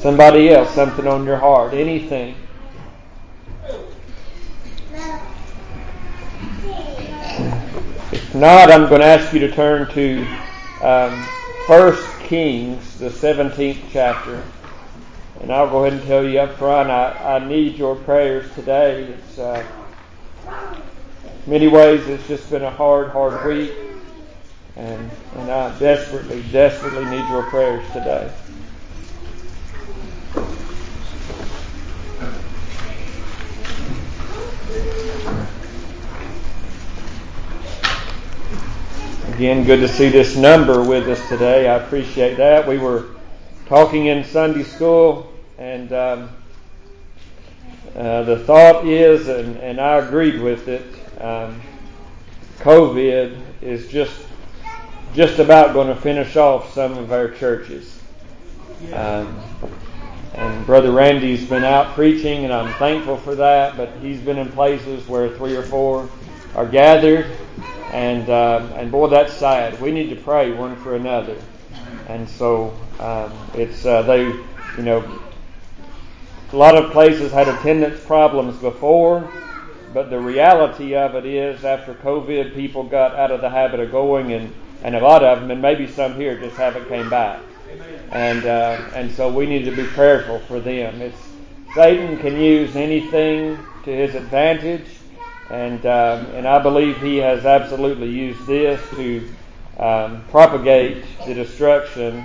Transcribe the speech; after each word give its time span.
somebody 0.00 0.48
else, 0.48 0.74
something 0.74 1.06
on 1.06 1.24
your 1.24 1.36
heart, 1.36 1.74
anything. 1.74 2.34
If 8.12 8.34
not, 8.34 8.70
I'm 8.70 8.88
going 8.88 9.02
to 9.02 9.06
ask 9.06 9.32
you 9.32 9.40
to 9.40 9.50
turn 9.52 9.88
to 9.92 10.26
um, 10.82 11.12
1 11.66 11.96
Kings, 12.20 12.98
the 12.98 13.10
17th 13.10 13.82
chapter. 13.92 14.42
And 15.40 15.52
I'll 15.52 15.68
go 15.70 15.84
ahead 15.84 15.98
and 15.98 16.06
tell 16.06 16.24
you 16.26 16.40
up 16.40 16.56
front, 16.56 16.90
I, 16.90 17.36
I 17.36 17.46
need 17.46 17.76
your 17.76 17.96
prayers 17.96 18.52
today. 18.54 19.04
It's 19.04 19.38
uh, 19.38 19.66
many 21.46 21.68
ways 21.68 22.06
it's 22.08 22.26
just 22.26 22.50
been 22.50 22.62
a 22.62 22.70
hard, 22.70 23.08
hard 23.10 23.46
week, 23.46 23.72
and 24.76 25.10
and 25.36 25.50
I 25.50 25.78
desperately, 25.78 26.42
desperately 26.52 27.04
need 27.06 27.26
your 27.30 27.42
prayers 27.44 27.86
today. 27.92 28.30
Again, 39.40 39.64
good 39.64 39.80
to 39.80 39.88
see 39.88 40.10
this 40.10 40.36
number 40.36 40.82
with 40.82 41.08
us 41.08 41.26
today. 41.30 41.66
I 41.66 41.76
appreciate 41.76 42.36
that. 42.36 42.68
We 42.68 42.76
were 42.76 43.06
talking 43.64 44.04
in 44.04 44.22
Sunday 44.22 44.64
school, 44.64 45.32
and 45.56 45.90
um, 45.94 46.28
uh, 47.96 48.24
the 48.24 48.40
thought 48.40 48.86
is, 48.86 49.28
and, 49.28 49.56
and 49.56 49.80
I 49.80 49.96
agreed 49.96 50.42
with 50.42 50.68
it, 50.68 50.84
um, 51.22 51.58
COVID 52.58 53.40
is 53.62 53.88
just 53.88 54.26
just 55.14 55.38
about 55.38 55.72
going 55.72 55.88
to 55.88 55.96
finish 55.96 56.36
off 56.36 56.74
some 56.74 56.98
of 56.98 57.10
our 57.10 57.30
churches. 57.30 57.98
Um, 58.92 59.40
and 60.34 60.66
Brother 60.66 60.92
Randy's 60.92 61.48
been 61.48 61.64
out 61.64 61.94
preaching, 61.94 62.44
and 62.44 62.52
I'm 62.52 62.74
thankful 62.74 63.16
for 63.16 63.34
that. 63.36 63.78
But 63.78 63.90
he's 64.02 64.20
been 64.20 64.36
in 64.36 64.52
places 64.52 65.08
where 65.08 65.30
three 65.30 65.56
or 65.56 65.62
four 65.62 66.10
are 66.54 66.66
gathered, 66.66 67.38
and 67.92 68.28
um, 68.30 68.72
and 68.74 68.90
boy, 68.90 69.08
that's 69.08 69.32
sad. 69.32 69.80
We 69.80 69.90
need 69.90 70.10
to 70.10 70.16
pray 70.16 70.52
one 70.52 70.76
for 70.76 70.94
another. 70.94 71.36
And 72.08 72.28
so 72.28 72.76
um, 72.98 73.32
it's 73.54 73.84
uh, 73.84 74.02
they, 74.02 74.22
you 74.22 74.82
know, 74.82 75.20
a 76.52 76.56
lot 76.56 76.76
of 76.76 76.92
places 76.92 77.32
had 77.32 77.48
attendance 77.48 78.00
problems 78.04 78.56
before, 78.58 79.30
but 79.92 80.10
the 80.10 80.18
reality 80.18 80.94
of 80.94 81.14
it 81.14 81.24
is, 81.24 81.64
after 81.64 81.94
COVID, 81.94 82.54
people 82.54 82.84
got 82.84 83.14
out 83.14 83.30
of 83.30 83.40
the 83.40 83.50
habit 83.50 83.80
of 83.80 83.90
going, 83.90 84.32
and 84.32 84.52
and 84.82 84.94
a 84.94 85.00
lot 85.00 85.22
of 85.22 85.40
them, 85.40 85.50
and 85.50 85.60
maybe 85.60 85.86
some 85.86 86.14
here, 86.14 86.38
just 86.38 86.56
haven't 86.56 86.88
came 86.88 87.10
back. 87.10 87.42
And 88.10 88.44
uh, 88.46 88.90
and 88.94 89.10
so 89.12 89.32
we 89.32 89.46
need 89.46 89.64
to 89.64 89.70
be 89.70 89.86
prayerful 89.86 90.40
for 90.40 90.60
them. 90.60 91.00
It's 91.00 91.18
Satan 91.74 92.18
can 92.18 92.40
use 92.40 92.74
anything 92.74 93.58
to 93.84 93.90
his 93.90 94.14
advantage 94.14 94.86
and, 95.50 95.84
um, 95.84 96.26
and 96.34 96.46
I 96.46 96.62
believe 96.62 97.00
he 97.02 97.16
has 97.18 97.44
absolutely 97.44 98.08
used 98.08 98.46
this 98.46 98.80
to 98.90 99.28
um, 99.78 100.24
propagate 100.30 101.04
the 101.26 101.34
destruction 101.34 102.24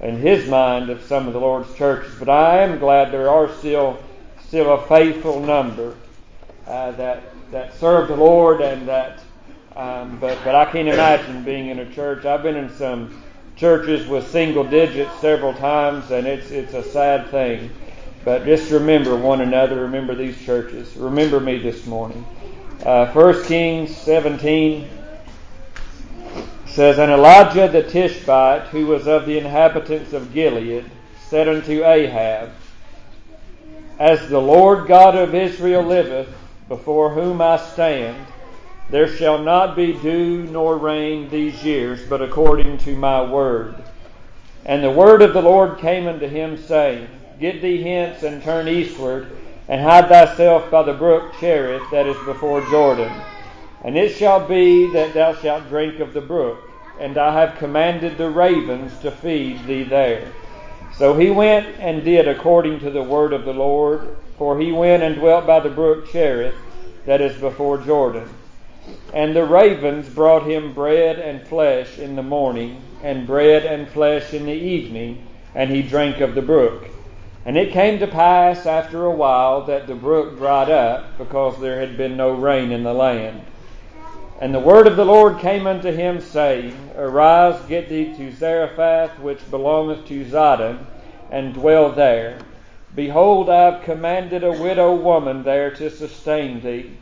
in 0.00 0.18
his 0.18 0.48
mind 0.48 0.90
of 0.90 1.02
some 1.02 1.26
of 1.26 1.32
the 1.32 1.40
Lord's 1.40 1.74
churches. 1.74 2.14
But 2.18 2.28
I 2.28 2.62
am 2.62 2.78
glad 2.78 3.12
there 3.12 3.30
are 3.30 3.52
still 3.54 3.98
still 4.46 4.74
a 4.74 4.86
faithful 4.86 5.40
number 5.40 5.96
uh, 6.66 6.92
that 6.92 7.22
that 7.50 7.74
serve 7.74 8.08
the 8.08 8.16
Lord 8.16 8.60
and 8.60 8.86
that. 8.88 9.20
Um, 9.74 10.18
but 10.18 10.38
but 10.44 10.54
I 10.54 10.64
can't 10.70 10.88
imagine 10.88 11.44
being 11.44 11.68
in 11.68 11.78
a 11.78 11.90
church. 11.92 12.24
I've 12.24 12.42
been 12.42 12.56
in 12.56 12.70
some 12.76 13.22
churches 13.56 14.06
with 14.06 14.30
single 14.30 14.64
digits 14.64 15.12
several 15.20 15.54
times, 15.54 16.10
and 16.10 16.26
it's 16.26 16.50
it's 16.50 16.74
a 16.74 16.82
sad 16.82 17.30
thing. 17.30 17.70
But 18.24 18.44
just 18.44 18.70
remember 18.70 19.16
one 19.16 19.40
another. 19.40 19.80
Remember 19.82 20.14
these 20.14 20.40
churches. 20.44 20.96
Remember 20.96 21.40
me 21.40 21.58
this 21.58 21.86
morning. 21.86 22.24
Uh, 22.84 23.10
1 23.12 23.44
Kings 23.44 23.96
17 23.96 24.88
says, 26.66 26.98
And 26.98 27.10
Elijah 27.10 27.68
the 27.68 27.82
Tishbite, 27.82 28.68
who 28.68 28.86
was 28.86 29.08
of 29.08 29.24
the 29.24 29.38
inhabitants 29.38 30.12
of 30.12 30.32
Gilead, 30.34 30.84
said 31.28 31.48
unto 31.48 31.84
Ahab, 31.84 32.50
As 33.98 34.28
the 34.28 34.40
Lord 34.40 34.86
God 34.86 35.16
of 35.16 35.34
Israel 35.34 35.82
liveth, 35.82 36.28
before 36.68 37.10
whom 37.10 37.40
I 37.40 37.56
stand, 37.56 38.26
there 38.90 39.08
shall 39.08 39.38
not 39.38 39.74
be 39.74 39.94
dew 39.94 40.44
nor 40.44 40.76
rain 40.76 41.28
these 41.30 41.64
years, 41.64 42.06
but 42.08 42.22
according 42.22 42.78
to 42.78 42.94
my 42.94 43.22
word. 43.22 43.74
And 44.64 44.84
the 44.84 44.90
word 44.90 45.22
of 45.22 45.32
the 45.32 45.42
Lord 45.42 45.78
came 45.78 46.06
unto 46.06 46.28
him, 46.28 46.56
saying, 46.58 47.08
Get 47.40 47.62
thee 47.62 47.82
hence 47.82 48.22
and 48.22 48.42
turn 48.42 48.68
eastward 48.68 49.28
and 49.68 49.82
hide 49.82 50.08
thyself 50.08 50.70
by 50.70 50.82
the 50.82 50.92
brook 50.92 51.32
Cherith 51.40 51.90
that 51.90 52.06
is 52.06 52.16
before 52.24 52.60
Jordan. 52.66 53.12
And 53.82 53.96
it 53.96 54.14
shall 54.14 54.46
be 54.46 54.86
that 54.92 55.14
thou 55.14 55.34
shalt 55.34 55.68
drink 55.68 56.00
of 56.00 56.12
the 56.12 56.20
brook, 56.20 56.58
and 56.98 57.18
I 57.18 57.32
have 57.40 57.58
commanded 57.58 58.16
the 58.16 58.30
ravens 58.30 58.98
to 59.00 59.10
feed 59.10 59.66
thee 59.66 59.82
there. 59.82 60.32
So 60.98 61.14
he 61.14 61.30
went 61.30 61.66
and 61.78 62.04
did 62.04 62.26
according 62.26 62.80
to 62.80 62.90
the 62.90 63.02
word 63.02 63.32
of 63.32 63.44
the 63.44 63.52
Lord, 63.52 64.16
for 64.38 64.58
he 64.58 64.72
went 64.72 65.02
and 65.02 65.16
dwelt 65.16 65.46
by 65.46 65.60
the 65.60 65.70
brook 65.70 66.08
Cherith 66.08 66.54
that 67.04 67.20
is 67.20 67.38
before 67.38 67.78
Jordan. 67.78 68.28
And 69.12 69.34
the 69.34 69.44
ravens 69.44 70.08
brought 70.08 70.46
him 70.46 70.72
bread 70.72 71.18
and 71.18 71.46
flesh 71.46 71.98
in 71.98 72.16
the 72.16 72.22
morning, 72.22 72.82
and 73.02 73.26
bread 73.26 73.64
and 73.64 73.88
flesh 73.88 74.32
in 74.32 74.46
the 74.46 74.52
evening, 74.52 75.26
and 75.54 75.70
he 75.70 75.82
drank 75.82 76.20
of 76.20 76.34
the 76.34 76.42
brook. 76.42 76.88
And 77.46 77.56
it 77.56 77.72
came 77.72 78.00
to 78.00 78.08
pass 78.08 78.66
after 78.66 79.04
a 79.04 79.10
while 79.14 79.62
that 79.66 79.86
the 79.86 79.94
brook 79.94 80.36
dried 80.36 80.68
up, 80.68 81.16
because 81.16 81.60
there 81.60 81.78
had 81.78 81.96
been 81.96 82.16
no 82.16 82.32
rain 82.32 82.72
in 82.72 82.82
the 82.82 82.92
land. 82.92 83.40
And 84.40 84.52
the 84.52 84.58
word 84.58 84.88
of 84.88 84.96
the 84.96 85.04
Lord 85.04 85.38
came 85.38 85.64
unto 85.64 85.92
him, 85.92 86.20
saying, 86.20 86.76
Arise, 86.96 87.64
get 87.68 87.88
thee 87.88 88.12
to 88.16 88.32
Zarephath, 88.32 89.20
which 89.20 89.48
belongeth 89.48 90.06
to 90.08 90.24
Zidon, 90.24 90.86
and 91.30 91.54
dwell 91.54 91.92
there. 91.92 92.40
Behold, 92.96 93.48
I 93.48 93.70
have 93.70 93.84
commanded 93.84 94.42
a 94.42 94.50
widow 94.50 94.96
woman 94.96 95.44
there 95.44 95.70
to 95.76 95.88
sustain 95.88 96.60
thee. 96.60 96.96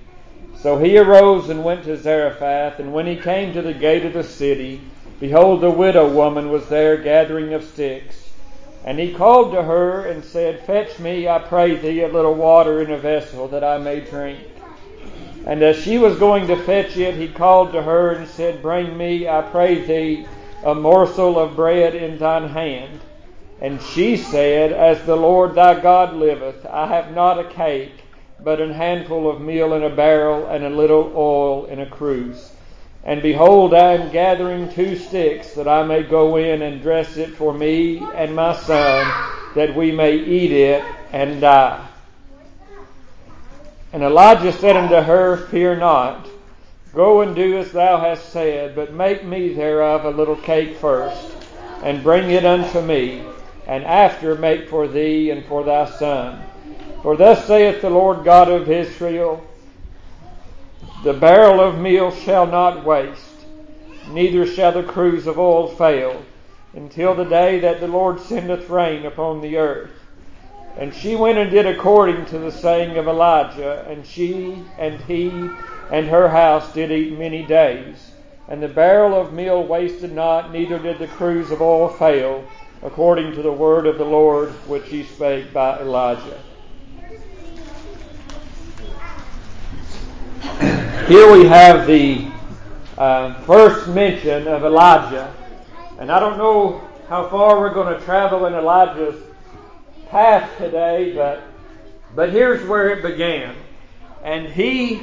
So 0.58 0.76
he 0.76 0.98
arose 0.98 1.48
and 1.48 1.64
went 1.64 1.84
to 1.84 1.96
Zarephath, 1.96 2.80
and 2.80 2.92
when 2.92 3.06
he 3.06 3.16
came 3.16 3.54
to 3.54 3.62
the 3.62 3.72
gate 3.72 4.04
of 4.04 4.12
the 4.12 4.22
city, 4.22 4.82
behold, 5.20 5.62
the 5.62 5.70
widow 5.70 6.06
woman 6.06 6.50
was 6.50 6.68
there 6.68 6.98
gathering 6.98 7.54
of 7.54 7.64
sticks. 7.64 8.23
And 8.84 8.98
he 8.98 9.14
called 9.14 9.52
to 9.52 9.62
her 9.62 10.04
and 10.04 10.22
said, 10.22 10.60
Fetch 10.60 10.98
me, 10.98 11.26
I 11.26 11.38
pray 11.38 11.74
thee, 11.74 12.02
a 12.02 12.08
little 12.08 12.34
water 12.34 12.82
in 12.82 12.90
a 12.90 12.98
vessel 12.98 13.48
that 13.48 13.64
I 13.64 13.78
may 13.78 14.00
drink. 14.00 14.40
And 15.46 15.62
as 15.62 15.76
she 15.76 15.98
was 15.98 16.18
going 16.18 16.46
to 16.48 16.56
fetch 16.56 16.96
it, 16.96 17.14
he 17.14 17.28
called 17.28 17.72
to 17.72 17.82
her 17.82 18.12
and 18.12 18.28
said, 18.28 18.62
Bring 18.62 18.96
me, 18.96 19.28
I 19.28 19.42
pray 19.42 19.80
thee, 19.84 20.26
a 20.62 20.74
morsel 20.74 21.38
of 21.38 21.56
bread 21.56 21.94
in 21.94 22.18
thine 22.18 22.48
hand. 22.48 23.00
And 23.60 23.80
she 23.80 24.16
said, 24.16 24.72
As 24.72 25.04
the 25.06 25.16
Lord 25.16 25.54
thy 25.54 25.80
God 25.80 26.14
liveth, 26.14 26.66
I 26.66 26.86
have 26.88 27.14
not 27.14 27.38
a 27.38 27.44
cake, 27.44 28.04
but 28.42 28.60
an 28.60 28.72
handful 28.72 29.30
of 29.30 29.40
meal 29.40 29.72
in 29.74 29.82
a 29.82 29.94
barrel, 29.94 30.46
and 30.46 30.64
a 30.64 30.70
little 30.70 31.12
oil 31.14 31.66
in 31.66 31.80
a 31.80 31.86
cruse. 31.86 32.52
And 33.04 33.20
behold, 33.20 33.74
I 33.74 33.92
am 33.94 34.10
gathering 34.10 34.70
two 34.70 34.96
sticks, 34.96 35.52
that 35.54 35.68
I 35.68 35.84
may 35.84 36.02
go 36.02 36.36
in 36.36 36.62
and 36.62 36.80
dress 36.80 37.18
it 37.18 37.30
for 37.30 37.52
me 37.52 38.08
and 38.14 38.34
my 38.34 38.56
son, 38.56 39.06
that 39.54 39.76
we 39.76 39.92
may 39.92 40.16
eat 40.16 40.52
it 40.52 40.84
and 41.12 41.40
die. 41.40 41.86
And 43.92 44.02
Elijah 44.02 44.52
said 44.52 44.76
unto 44.76 44.96
her, 44.96 45.36
Fear 45.36 45.76
not. 45.76 46.28
Go 46.94 47.20
and 47.20 47.36
do 47.36 47.58
as 47.58 47.72
thou 47.72 47.98
hast 47.98 48.30
said, 48.30 48.74
but 48.74 48.94
make 48.94 49.24
me 49.24 49.52
thereof 49.52 50.04
a 50.04 50.10
little 50.10 50.36
cake 50.36 50.76
first, 50.78 51.36
and 51.82 52.02
bring 52.02 52.30
it 52.30 52.44
unto 52.46 52.80
me, 52.80 53.22
and 53.66 53.84
after 53.84 54.34
make 54.34 54.68
for 54.68 54.88
thee 54.88 55.30
and 55.30 55.44
for 55.44 55.62
thy 55.62 55.84
son. 55.84 56.42
For 57.02 57.16
thus 57.16 57.46
saith 57.46 57.82
the 57.82 57.90
Lord 57.90 58.24
God 58.24 58.48
of 58.48 58.70
Israel, 58.70 59.44
the 61.04 61.12
barrel 61.12 61.60
of 61.60 61.78
meal 61.78 62.10
shall 62.10 62.46
not 62.46 62.82
waste, 62.82 63.44
neither 64.08 64.46
shall 64.46 64.72
the 64.72 64.82
cruse 64.82 65.26
of 65.26 65.38
oil 65.38 65.68
fail, 65.68 66.22
until 66.72 67.14
the 67.14 67.26
day 67.26 67.60
that 67.60 67.78
the 67.78 67.86
Lord 67.86 68.18
sendeth 68.18 68.70
rain 68.70 69.04
upon 69.04 69.42
the 69.42 69.58
earth. 69.58 69.90
And 70.78 70.94
she 70.94 71.14
went 71.14 71.36
and 71.36 71.50
did 71.50 71.66
according 71.66 72.24
to 72.26 72.38
the 72.38 72.50
saying 72.50 72.96
of 72.96 73.06
Elijah, 73.06 73.84
and 73.86 74.06
she 74.06 74.64
and 74.78 74.98
he 75.02 75.50
and 75.90 76.06
her 76.06 76.30
house 76.30 76.72
did 76.72 76.90
eat 76.90 77.18
many 77.18 77.44
days. 77.44 78.12
And 78.48 78.62
the 78.62 78.68
barrel 78.68 79.14
of 79.14 79.34
meal 79.34 79.62
wasted 79.62 80.12
not, 80.12 80.52
neither 80.52 80.78
did 80.78 80.98
the 80.98 81.06
cruse 81.06 81.50
of 81.50 81.60
oil 81.60 81.88
fail, 81.88 82.44
according 82.82 83.32
to 83.34 83.42
the 83.42 83.52
word 83.52 83.86
of 83.86 83.98
the 83.98 84.04
Lord 84.06 84.48
which 84.66 84.88
he 84.88 85.02
spake 85.02 85.52
by 85.52 85.80
Elijah. 85.80 86.40
Here 91.08 91.30
we 91.30 91.44
have 91.44 91.86
the 91.86 92.26
uh, 92.96 93.34
first 93.42 93.88
mention 93.88 94.48
of 94.48 94.64
Elijah. 94.64 95.34
And 95.98 96.10
I 96.10 96.18
don't 96.18 96.38
know 96.38 96.82
how 97.10 97.28
far 97.28 97.60
we're 97.60 97.74
going 97.74 97.94
to 97.94 98.02
travel 98.06 98.46
in 98.46 98.54
Elijah's 98.54 99.22
path 100.08 100.50
today, 100.56 101.12
but 101.14 101.42
but 102.14 102.32
here's 102.32 102.66
where 102.66 102.88
it 102.88 103.02
began. 103.02 103.54
And 104.22 104.46
he 104.46 105.02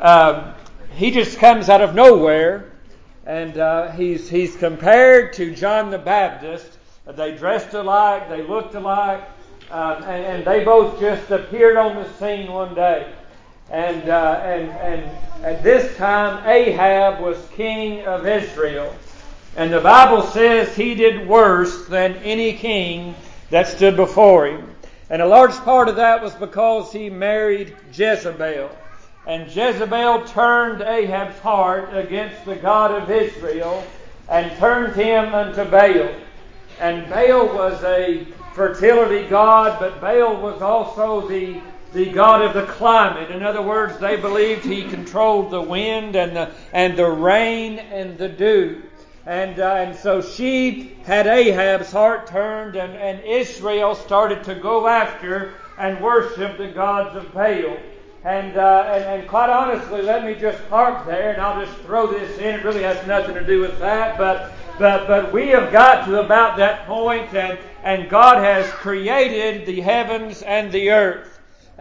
um, 0.00 0.54
he 0.94 1.10
just 1.10 1.36
comes 1.36 1.68
out 1.68 1.82
of 1.82 1.94
nowhere, 1.94 2.72
and 3.26 3.58
uh, 3.58 3.90
he's 3.90 4.30
he's 4.30 4.56
compared 4.56 5.34
to 5.34 5.54
John 5.54 5.90
the 5.90 5.98
Baptist. 5.98 6.78
They 7.06 7.36
dressed 7.36 7.74
alike, 7.74 8.30
they 8.30 8.40
looked 8.40 8.74
alike, 8.74 9.28
uh, 9.70 9.96
and, 10.06 10.24
and, 10.24 10.44
they 10.46 10.64
both 10.64 10.98
just 10.98 11.30
appeared 11.30 11.76
on 11.76 11.96
the 11.96 12.10
scene 12.14 12.50
one 12.50 12.74
day. 12.74 13.12
And 13.70 14.08
uh, 14.08 14.40
and 14.44 14.70
and 14.70 15.44
at 15.44 15.62
this 15.62 15.96
time, 15.96 16.46
Ahab 16.46 17.20
was 17.20 17.38
king 17.54 18.04
of 18.06 18.26
Israel, 18.26 18.94
and 19.56 19.72
the 19.72 19.80
Bible 19.80 20.22
says 20.22 20.74
he 20.76 20.94
did 20.94 21.26
worse 21.26 21.86
than 21.86 22.14
any 22.16 22.52
king 22.54 23.14
that 23.50 23.68
stood 23.68 23.96
before 23.96 24.46
him. 24.46 24.74
And 25.10 25.20
a 25.20 25.26
large 25.26 25.56
part 25.56 25.88
of 25.88 25.96
that 25.96 26.22
was 26.22 26.32
because 26.34 26.90
he 26.90 27.10
married 27.10 27.76
Jezebel. 27.92 28.70
And 29.26 29.46
Jezebel 29.46 30.24
turned 30.24 30.80
Ahab's 30.80 31.38
heart 31.40 31.94
against 31.94 32.44
the 32.44 32.56
God 32.56 32.90
of 32.90 33.10
Israel 33.10 33.84
and 34.28 34.50
turned 34.58 34.96
him 34.96 35.34
unto 35.34 35.64
Baal. 35.64 36.14
And 36.80 37.08
Baal 37.10 37.46
was 37.54 37.84
a 37.84 38.24
fertility 38.54 39.28
god, 39.28 39.78
but 39.78 40.00
Baal 40.00 40.40
was 40.40 40.62
also 40.62 41.28
the, 41.28 41.60
the 41.92 42.10
god 42.10 42.42
of 42.42 42.54
the 42.54 42.66
climate. 42.72 43.30
In 43.30 43.42
other 43.42 43.62
words, 43.62 43.98
they 43.98 44.16
believed 44.16 44.64
he 44.64 44.88
controlled 44.88 45.50
the 45.50 45.60
wind 45.60 46.16
and 46.16 46.34
the, 46.34 46.50
and 46.72 46.96
the 46.96 47.10
rain 47.10 47.78
and 47.78 48.16
the 48.16 48.28
dew. 48.28 48.82
And, 49.26 49.60
uh, 49.60 49.74
and 49.74 49.96
so 49.96 50.20
she 50.20 50.96
had 51.04 51.26
Ahab's 51.26 51.92
heart 51.92 52.26
turned, 52.26 52.74
and, 52.76 52.92
and 52.94 53.22
Israel 53.24 53.94
started 53.94 54.42
to 54.44 54.54
go 54.54 54.88
after 54.88 55.54
and 55.78 56.00
worship 56.00 56.58
the 56.58 56.68
gods 56.68 57.14
of 57.16 57.32
Baal. 57.32 57.76
And, 58.24 58.56
uh, 58.56 58.84
and, 58.88 59.04
and 59.04 59.28
quite 59.28 59.50
honestly, 59.50 60.02
let 60.02 60.24
me 60.24 60.34
just 60.34 60.58
park 60.68 61.06
there, 61.06 61.32
and 61.32 61.42
I'll 61.42 61.64
just 61.64 61.76
throw 61.80 62.06
this 62.06 62.38
in. 62.38 62.54
It 62.54 62.64
really 62.64 62.82
has 62.82 63.04
nothing 63.06 63.34
to 63.34 63.44
do 63.44 63.60
with 63.60 63.78
that, 63.80 64.16
but 64.16 64.52
but 64.78 65.06
but 65.06 65.32
we 65.32 65.48
have 65.48 65.70
got 65.70 66.06
to 66.06 66.20
about 66.20 66.56
that 66.56 66.86
point, 66.86 67.34
and 67.34 67.58
and 67.82 68.08
God 68.08 68.38
has 68.38 68.68
created 68.70 69.66
the 69.66 69.80
heavens 69.80 70.42
and 70.42 70.70
the 70.72 70.90
earth. 70.90 71.31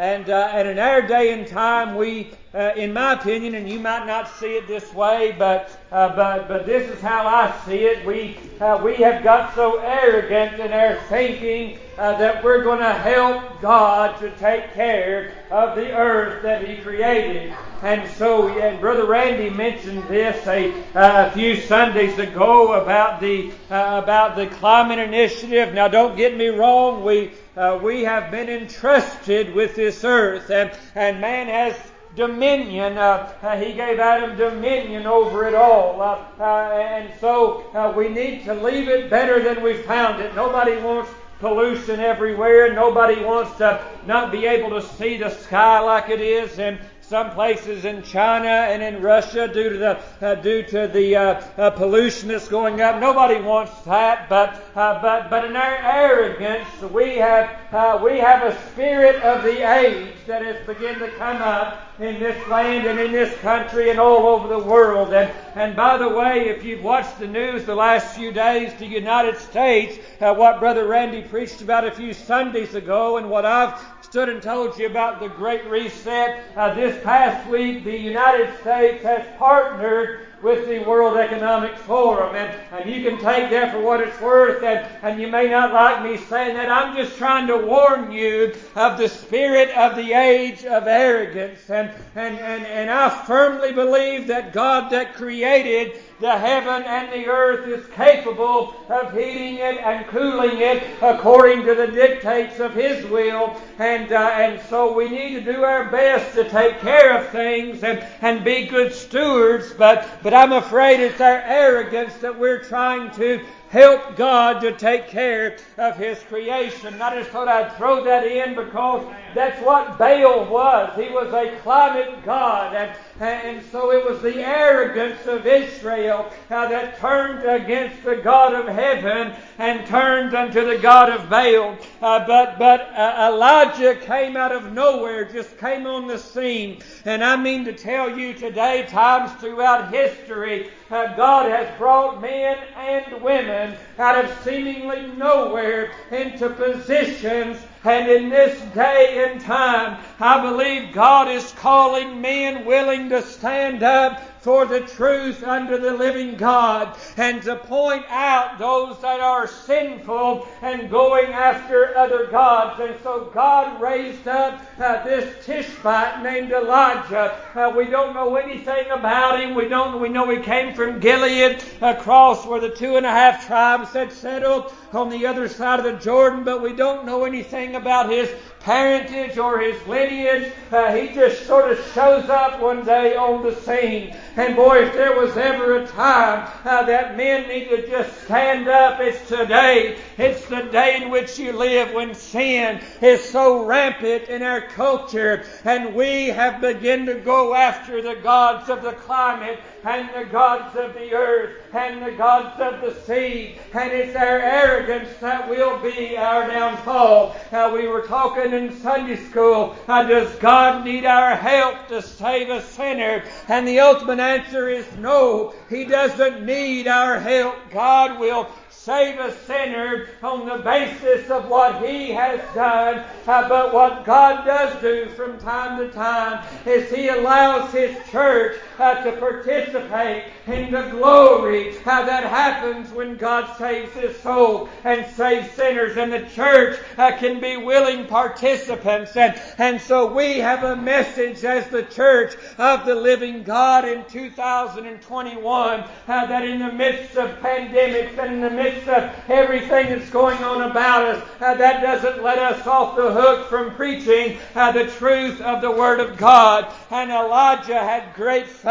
And, 0.02 0.32
uh, 0.32 0.50
and 0.52 0.68
in 0.68 0.80
our 0.80 1.04
day 1.04 1.32
and 1.32 1.46
time, 1.46 1.94
we, 1.94 2.32
uh, 2.56 2.72
in 2.76 2.92
my 2.92 3.14
opinion, 3.14 3.54
and 3.54 3.70
you 3.70 3.80
might 3.80 4.08
not 4.08 4.28
see 4.40 4.56
it 4.56 4.68
this 4.68 4.92
way, 4.96 5.36
but, 5.38 5.70
uh, 5.92 6.16
but, 6.16 6.48
but 6.48 6.66
this 6.66 6.90
is 6.90 7.00
how 7.02 7.28
I 7.28 7.56
see 7.68 7.84
it. 7.86 8.04
We, 8.04 8.40
uh, 8.60 8.82
we 8.84 8.96
have 8.96 9.24
got 9.24 9.54
so 9.54 9.78
arrogant 9.78 10.60
in 10.60 10.74
our 10.74 10.96
thinking 11.08 11.78
uh, 12.00 12.18
that 12.18 12.44
we're 12.44 12.64
going 12.64 12.80
to 12.80 12.92
help 12.92 13.62
God 13.62 14.20
to 14.22 14.32
take 14.38 14.74
care 14.74 15.36
of 15.52 15.76
the 15.76 15.96
earth 15.96 16.42
that 16.42 16.68
He 16.68 16.78
created. 16.78 17.54
And 17.84 18.10
so, 18.14 18.50
and 18.50 18.82
Brother 18.82 19.06
Randy 19.06 19.52
mentioned 19.52 20.04
this 20.08 20.48
a, 20.48 20.72
uh, 20.96 21.28
a 21.28 21.32
few 21.32 21.58
Sundays 21.62 22.18
ago 22.18 22.74
about 22.74 23.22
the 23.22 23.52
about 23.70 24.36
the 24.36 24.48
climate 24.48 24.98
initiative. 24.98 25.76
Now, 25.76 25.88
don't 25.88 26.18
get 26.18 26.36
me 26.36 26.48
wrong. 26.48 27.04
We 27.04 27.32
uh, 27.58 27.80
we 27.82 28.04
have 28.04 28.32
been 28.32 28.50
entrusted 28.50 29.54
with 29.54 29.76
this 29.76 30.04
earth, 30.04 30.50
and, 30.50 30.72
and 30.96 31.20
man 31.20 31.48
has 31.48 31.76
dominion. 32.16 32.98
Uh, 32.98 33.32
uh, 33.42 33.58
he 33.58 33.74
gave 33.74 34.00
Adam 34.00 34.38
dominion 34.38 35.06
over 35.06 35.48
it 35.48 35.54
all. 35.54 36.02
Uh, 36.02 36.26
uh 36.40 36.70
and 36.74 37.12
so 37.20 37.66
uh, 37.74 37.94
we 37.96 38.10
need 38.10 38.44
to 38.44 38.54
leave 38.54 38.88
it 38.88 39.10
better 39.10 39.42
than 39.42 39.64
we 39.64 39.74
found 39.74 40.22
it. 40.22 40.36
Nobody 40.36 40.78
wants 40.78 41.10
pollution 41.40 42.00
everywhere. 42.00 42.74
Nobody 42.74 43.24
wants 43.24 43.58
to 43.58 43.84
not 44.06 44.32
be 44.32 44.46
able 44.46 44.70
to 44.70 44.82
see 44.82 45.18
the 45.18 45.30
sky 45.30 45.80
like 45.80 46.10
it 46.10 46.22
is. 46.22 46.60
And 46.60 46.80
some 47.12 47.32
places 47.32 47.84
in 47.84 48.02
China 48.04 48.48
and 48.48 48.82
in 48.82 49.02
Russia 49.02 49.46
due 49.46 49.68
to 49.68 49.78
the 49.78 50.02
uh, 50.22 50.36
due 50.36 50.64
to 50.64 50.88
the 50.88 51.14
uh, 51.14 51.42
uh, 51.58 51.70
pollution 51.72 52.30
that's 52.30 52.48
going 52.48 52.80
up. 52.80 53.02
Nobody 53.02 53.42
wants 53.42 53.78
that, 53.82 54.30
but 54.30 54.64
uh, 54.78 55.02
but 55.02 55.30
but 55.30 55.44
in 55.44 55.58
our 55.58 55.76
arrogance, 55.76 56.70
we 56.84 57.18
have 57.18 57.50
uh, 57.74 58.00
we 58.02 58.18
have 58.18 58.44
a 58.44 58.58
spirit 58.72 59.22
of 59.24 59.44
the 59.44 59.60
age 59.70 60.16
that 60.26 60.42
has 60.42 60.66
begun 60.66 61.00
to 61.00 61.12
come 61.18 61.42
up 61.42 61.82
in 62.00 62.18
this 62.18 62.48
land 62.48 62.88
and 62.88 62.98
in 62.98 63.12
this 63.12 63.38
country 63.40 63.90
and 63.90 64.00
all 64.00 64.28
over 64.28 64.48
the 64.48 64.64
world. 64.64 65.14
And 65.14 65.30
and 65.56 65.76
by 65.76 65.98
the 65.98 66.08
way, 66.08 66.48
if 66.48 66.64
you've 66.64 66.82
watched 66.82 67.20
the 67.20 67.28
news 67.28 67.66
the 67.66 67.76
last 67.76 68.16
few 68.16 68.32
days, 68.32 68.74
the 68.80 68.86
United 68.86 69.38
States, 69.38 70.00
uh, 70.22 70.34
what 70.34 70.62
Brother 70.62 70.88
Randy 70.88 71.24
preached 71.24 71.62
about 71.62 71.86
a 71.86 71.92
few 71.92 72.14
Sundays 72.14 72.74
ago, 72.74 73.18
and 73.18 73.30
what 73.30 73.46
I've 73.46 74.01
stood 74.12 74.28
and 74.28 74.44
told 74.44 74.78
you 74.78 74.88
about 74.88 75.22
the 75.22 75.30
Great 75.30 75.64
Reset. 75.68 76.44
Uh, 76.58 76.76
this 76.76 77.02
past 77.02 77.50
week, 77.50 77.86
the 77.86 77.98
United 77.98 78.60
States 78.60 79.02
has 79.04 79.26
partnered 79.38 80.28
with 80.42 80.68
the 80.68 80.80
World 80.80 81.18
Economic 81.18 81.78
Forum. 81.78 82.36
And, 82.36 82.60
and 82.72 82.90
you 82.90 83.08
can 83.08 83.20
take 83.20 83.50
that 83.52 83.72
for 83.72 83.82
what 83.82 84.02
it's 84.02 84.20
worth, 84.22 84.64
and, 84.64 84.88
and 85.04 85.22
you 85.22 85.28
may 85.28 85.50
not 85.50 85.74
like 85.74 86.04
me 86.04 86.18
saying 86.26 86.56
that. 86.56 86.70
I'm 86.70 86.96
just 86.96 87.18
trying 87.18 87.48
to 87.48 87.58
warn 87.58 88.12
you 88.12 88.54
of 88.76 88.98
the 88.98 89.08
spirit 89.08 89.70
of 89.78 89.96
the 89.96 90.14
age 90.14 90.66
of 90.66 90.88
arrogance. 90.88 91.70
And, 91.70 91.92
and, 92.16 92.38
and, 92.40 92.66
and 92.66 92.90
I 92.90 93.10
firmly 93.26 93.72
believe 93.72 94.28
that 94.28 94.54
God 94.54 94.92
that 94.92 95.14
created 95.14 96.02
the 96.22 96.38
heaven 96.38 96.84
and 96.84 97.12
the 97.12 97.28
earth 97.28 97.68
is 97.68 97.86
capable 97.88 98.76
of 98.90 99.12
heating 99.12 99.56
it 99.56 99.78
and 99.80 100.06
cooling 100.08 100.62
it 100.62 100.84
according 101.02 101.66
to 101.66 101.74
the 101.74 101.88
dictates 101.88 102.60
of 102.60 102.76
His 102.76 103.04
will. 103.08 103.60
And, 103.80 104.12
uh, 104.12 104.30
and 104.36 104.62
so 104.70 104.94
we 104.94 105.10
need 105.10 105.44
to 105.44 105.54
do 105.54 105.64
our 105.64 105.90
best 105.90 106.36
to 106.36 106.48
take 106.48 106.80
care 106.80 107.18
of 107.18 107.30
things 107.30 107.84
and, 107.84 108.06
and 108.22 108.44
be 108.44 108.68
good 108.68 108.94
stewards. 108.94 109.74
But, 109.74 110.08
but 110.22 110.31
I'm 110.34 110.52
afraid 110.54 111.00
it's 111.00 111.22
our 111.22 111.42
arrogance 111.42 112.16
that 112.18 112.38
we're 112.38 112.64
trying 112.64 113.12
to 113.12 113.44
help 113.70 114.16
God 114.16 114.60
to 114.62 114.74
take 114.74 115.08
care 115.08 115.58
of 115.78 115.98
His 115.98 116.20
creation. 116.24 117.02
I 117.02 117.18
just 117.18 117.30
thought 117.32 117.48
I'd 117.48 117.76
throw 117.78 118.04
that 118.04 118.28
in 118.28 118.56
because 118.56 119.06
that's 119.34 119.62
what 119.66 119.98
Baal 119.98 120.46
was. 120.46 120.92
He 120.96 121.10
was 121.10 121.34
a 121.34 121.58
climate 121.62 122.24
god. 122.26 122.76
And, 122.76 122.92
and 123.22 123.64
so 123.72 123.92
it 123.92 124.04
was 124.04 124.22
the 124.22 124.38
arrogance 124.38 125.28
of 125.28 125.46
Israel 125.46 126.32
uh, 126.50 126.68
that 126.68 126.98
turned 126.98 127.48
against 127.48 128.04
the 128.04 128.16
God 128.16 128.54
of 128.54 128.68
heaven 128.68 129.34
and 129.60 129.86
turned 129.86 130.34
unto 130.34 130.66
the 130.66 130.80
God 130.80 131.10
of 131.10 131.30
Baal. 131.30 131.78
Uh, 132.02 132.26
but 132.26 132.58
but 132.58 132.82
uh, 132.96 133.30
Elijah 133.32 133.96
came 133.96 134.36
out 134.36 134.52
of 134.52 134.74
nowhere, 134.74 135.26
just 135.26 135.58
came 135.60 135.86
on 135.86 136.08
the 136.08 136.18
scene. 136.18 136.82
And 137.06 137.24
I 137.24 137.36
mean 137.36 137.64
to 137.66 137.74
tell 137.74 138.18
you 138.18 138.34
today, 138.34 138.88
times 138.90 139.32
throughout 139.40 139.94
history, 139.94 140.72
God 140.90 141.50
has 141.50 141.78
brought 141.78 142.22
men 142.22 142.58
and 142.76 143.22
women 143.22 143.78
out 144.00 144.26
of 144.26 144.44
seemingly 144.44 145.08
nowhere 145.16 145.92
into 146.12 146.50
positions 146.50 147.58
and 147.84 148.10
in 148.10 148.30
this 148.30 148.60
day 148.74 149.28
and 149.28 149.42
time, 149.42 149.98
I 150.20 150.42
believe 150.42 150.94
God 150.94 151.28
is 151.28 151.52
calling 151.54 152.22
men 152.22 152.64
willing 152.66 153.10
to 153.10 153.24
stand 153.24 153.82
up 153.82 154.22
for 154.42 154.66
the 154.66 154.82
truth 154.82 155.44
under 155.44 155.78
the 155.78 155.94
living 155.94 156.36
God 156.36 156.98
and 157.18 157.44
to 157.44 157.56
point 157.56 158.04
out 158.10 158.58
those 158.58 159.00
that 159.02 159.20
are 159.20 159.48
sinful 159.48 160.48
and 160.64 160.90
going 160.90 161.28
after 161.32 161.96
other 161.96 162.26
gods. 162.28 162.80
And 162.80 162.96
so 163.04 163.32
God 163.34 163.80
raised 163.80 164.28
up 164.28 164.62
uh, 164.80 165.04
this 165.04 165.46
Tishbite 165.46 166.24
named 166.24 166.52
Elijah. 166.52 167.40
Uh, 167.54 167.72
we 167.76 167.86
don't 167.86 168.16
know 168.16 168.36
anything 168.36 168.90
about 168.90 169.40
him. 169.40 169.54
We 169.54 169.68
don't. 169.68 170.02
We 170.02 170.10
know 170.10 170.30
he 170.30 170.42
came 170.42 170.74
from 170.74 171.00
Gilead 171.00 171.64
across 171.82 172.46
where 172.46 172.60
the 172.60 172.70
two 172.70 172.96
and 172.96 173.06
a 173.06 173.12
half 173.12 173.46
tribes 173.46 173.94
had 173.94 174.12
settled 174.12 174.74
on 174.94 175.10
the 175.10 175.26
other 175.26 175.48
side 175.48 175.80
of 175.80 175.86
the 175.86 176.04
Jordan, 176.04 176.44
but 176.44 176.62
we 176.62 176.74
don't 176.74 177.06
know 177.06 177.24
anything 177.24 177.76
about 177.76 178.10
his 178.10 178.30
parentage 178.60 179.38
or 179.38 179.60
his 179.60 179.76
lineage. 179.88 180.52
Uh, 180.72 180.94
he 180.94 181.08
just 181.14 181.48
sort 181.48 181.72
of 181.72 181.78
shows 181.94 182.30
up 182.30 182.60
one 182.60 182.86
day 182.86 183.16
on 183.16 183.42
the 183.44 183.56
scene. 183.56 184.16
And 184.36 184.56
boy, 184.56 184.84
if 184.84 184.94
there 184.94 185.18
was 185.20 185.36
ever 185.38 185.78
a 185.78 185.88
time 185.88 186.50
uh, 186.64 186.84
that 186.84 187.18
men 187.18 187.48
need 187.48 187.70
to 187.70 187.88
just 187.88 188.24
stand 188.24 188.68
up, 188.68 189.00
it's 189.00 189.28
today. 189.28 189.98
It's 190.18 190.46
the 190.48 190.64
day 190.64 191.02
in 191.02 191.10
which 191.10 191.40
you 191.40 191.54
live 191.54 191.94
when 191.94 192.14
sin 192.14 192.82
is 193.02 193.24
so 193.24 193.66
rampant 193.66 194.30
in 194.30 194.44
our 194.44 194.62
culture 194.62 195.46
and 195.64 195.96
we 195.96 196.28
have 196.28 196.62
begun 196.62 197.06
to 197.08 197.16
go 197.16 197.56
after 197.56 198.02
the 198.02 198.16
gods 198.16 198.70
of 198.70 198.84
the 198.84 198.94
climate 198.94 199.60
and 199.84 200.10
the 200.14 200.30
gods 200.30 200.76
of 200.76 200.94
the 200.94 201.14
earth 201.14 201.58
and 201.74 202.06
the 202.06 202.12
gods 202.12 202.60
of 202.60 202.82
the 202.82 203.00
sea. 203.02 203.58
And 203.74 203.92
it's 203.92 204.16
our 204.16 204.40
arrogance 204.40 205.10
that 205.20 205.50
will 205.50 205.78
be 205.80 206.18
our 206.18 206.48
downfall. 206.48 207.36
Now, 207.52 207.74
we 207.74 207.88
were 207.88 208.06
talking 208.08 208.54
in 208.54 208.78
Sunday 208.80 209.16
school, 209.16 209.76
uh, 209.88 210.04
does 210.04 210.34
God 210.36 210.86
need 210.86 211.06
our 211.06 211.36
help 211.36 211.88
to 211.88 212.02
save 212.02 212.50
a 212.50 212.62
sinner? 212.62 213.24
And 213.48 213.68
the 213.68 213.80
ultimate 213.80 214.20
answer 214.20 214.70
is 214.70 214.86
no. 214.98 215.54
He 215.70 215.86
doesn't 215.86 216.46
need 216.46 216.88
our 216.88 217.20
help. 217.20 217.56
God 217.72 218.20
will 218.20 218.50
save 218.82 219.20
a 219.20 219.32
sinner 219.46 220.08
on 220.24 220.48
the 220.48 220.58
basis 220.64 221.30
of 221.30 221.48
what 221.48 221.86
he 221.86 222.10
has 222.12 222.40
done. 222.56 223.06
Uh, 223.28 223.48
but 223.48 223.72
what 223.72 224.04
God 224.06 224.44
does 224.44 224.82
do 224.82 225.08
from 225.10 225.38
time 225.38 225.78
to 225.78 225.94
time 225.94 226.44
is 226.66 226.90
he 226.90 227.10
allows 227.10 227.72
his 227.72 227.96
church 228.10 228.58
to 228.82 229.12
participate 229.20 230.24
in 230.48 230.72
the 230.72 230.82
glory 230.90 231.78
uh, 231.86 232.04
that 232.04 232.24
happens 232.24 232.92
when 232.92 233.16
God 233.16 233.56
saves 233.58 233.94
his 233.94 234.18
soul 234.18 234.70
and 234.84 235.06
saves 235.14 235.52
sinners. 235.52 235.98
And 235.98 236.12
the 236.12 236.28
church 236.30 236.80
uh, 236.98 237.16
can 237.18 237.40
be 237.40 237.58
willing 237.58 238.08
participants. 238.08 239.16
And, 239.16 239.40
and 239.60 239.80
so 239.80 240.12
we 240.12 240.40
have 240.40 240.64
a 240.64 240.76
message 240.76 241.44
as 241.44 241.68
the 241.68 241.84
church 241.84 242.34
of 242.58 242.86
the 242.88 242.96
living 242.96 243.44
God 243.44 243.86
in 243.86 244.04
2021 244.06 245.80
uh, 245.80 245.88
that 246.08 246.44
in 246.44 246.60
the 246.60 246.72
midst 246.72 247.18
of 247.18 247.30
pandemics 247.40 248.18
and 248.18 248.34
in 248.34 248.42
the 248.42 248.50
midst 248.50 248.88
of 248.88 249.14
everything 249.30 249.90
that's 249.90 250.10
going 250.10 250.44
on 250.44 250.72
about 250.72 251.06
us, 251.06 251.24
uh, 251.40 251.54
that 251.54 251.82
doesn't 251.82 252.24
let 252.24 252.40
us 252.40 252.66
off 252.66 252.96
the 252.96 253.14
hook 253.14 253.48
from 253.48 253.76
preaching 253.76 254.40
uh, 254.56 254.72
the 254.72 254.88
truth 254.88 255.40
of 255.42 255.62
the 255.62 255.72
Word 255.72 256.00
of 256.00 256.18
God. 256.18 256.74
And 256.90 257.12
Elijah 257.12 257.80
had 257.80 258.16
great 258.16 258.48
faith. 258.48 258.71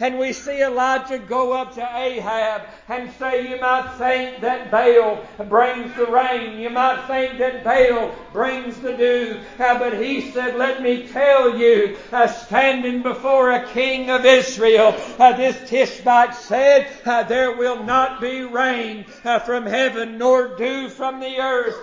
And 0.00 0.18
we 0.18 0.32
see 0.32 0.62
Elijah 0.62 1.18
go 1.18 1.52
up 1.52 1.74
to 1.74 1.82
Ahab 1.96 2.62
and 2.88 3.10
say, 3.18 3.48
You 3.48 3.60
might 3.60 3.94
think 3.98 4.40
that 4.40 4.70
Baal 4.70 5.24
brings 5.46 5.94
the 5.96 6.06
rain. 6.06 6.58
You 6.58 6.70
might 6.70 7.06
think 7.06 7.38
that 7.38 7.62
Baal 7.62 8.14
brings 8.32 8.78
the 8.80 8.96
dew. 8.96 9.40
Uh, 9.58 9.78
but 9.78 10.00
he 10.02 10.32
said, 10.32 10.56
Let 10.56 10.82
me 10.82 11.06
tell 11.08 11.56
you, 11.56 11.96
uh, 12.12 12.26
standing 12.26 13.02
before 13.02 13.52
a 13.52 13.66
king 13.68 14.10
of 14.10 14.24
Israel, 14.24 14.94
uh, 15.18 15.36
this 15.36 15.68
Tishbite 15.68 16.34
said, 16.34 16.88
There 17.04 17.56
will 17.56 17.84
not 17.84 18.20
be 18.20 18.42
rain 18.42 19.04
from 19.44 19.66
heaven, 19.66 20.18
nor 20.18 20.56
dew 20.56 20.88
from 20.88 21.20
the 21.20 21.38
earth 21.38 21.76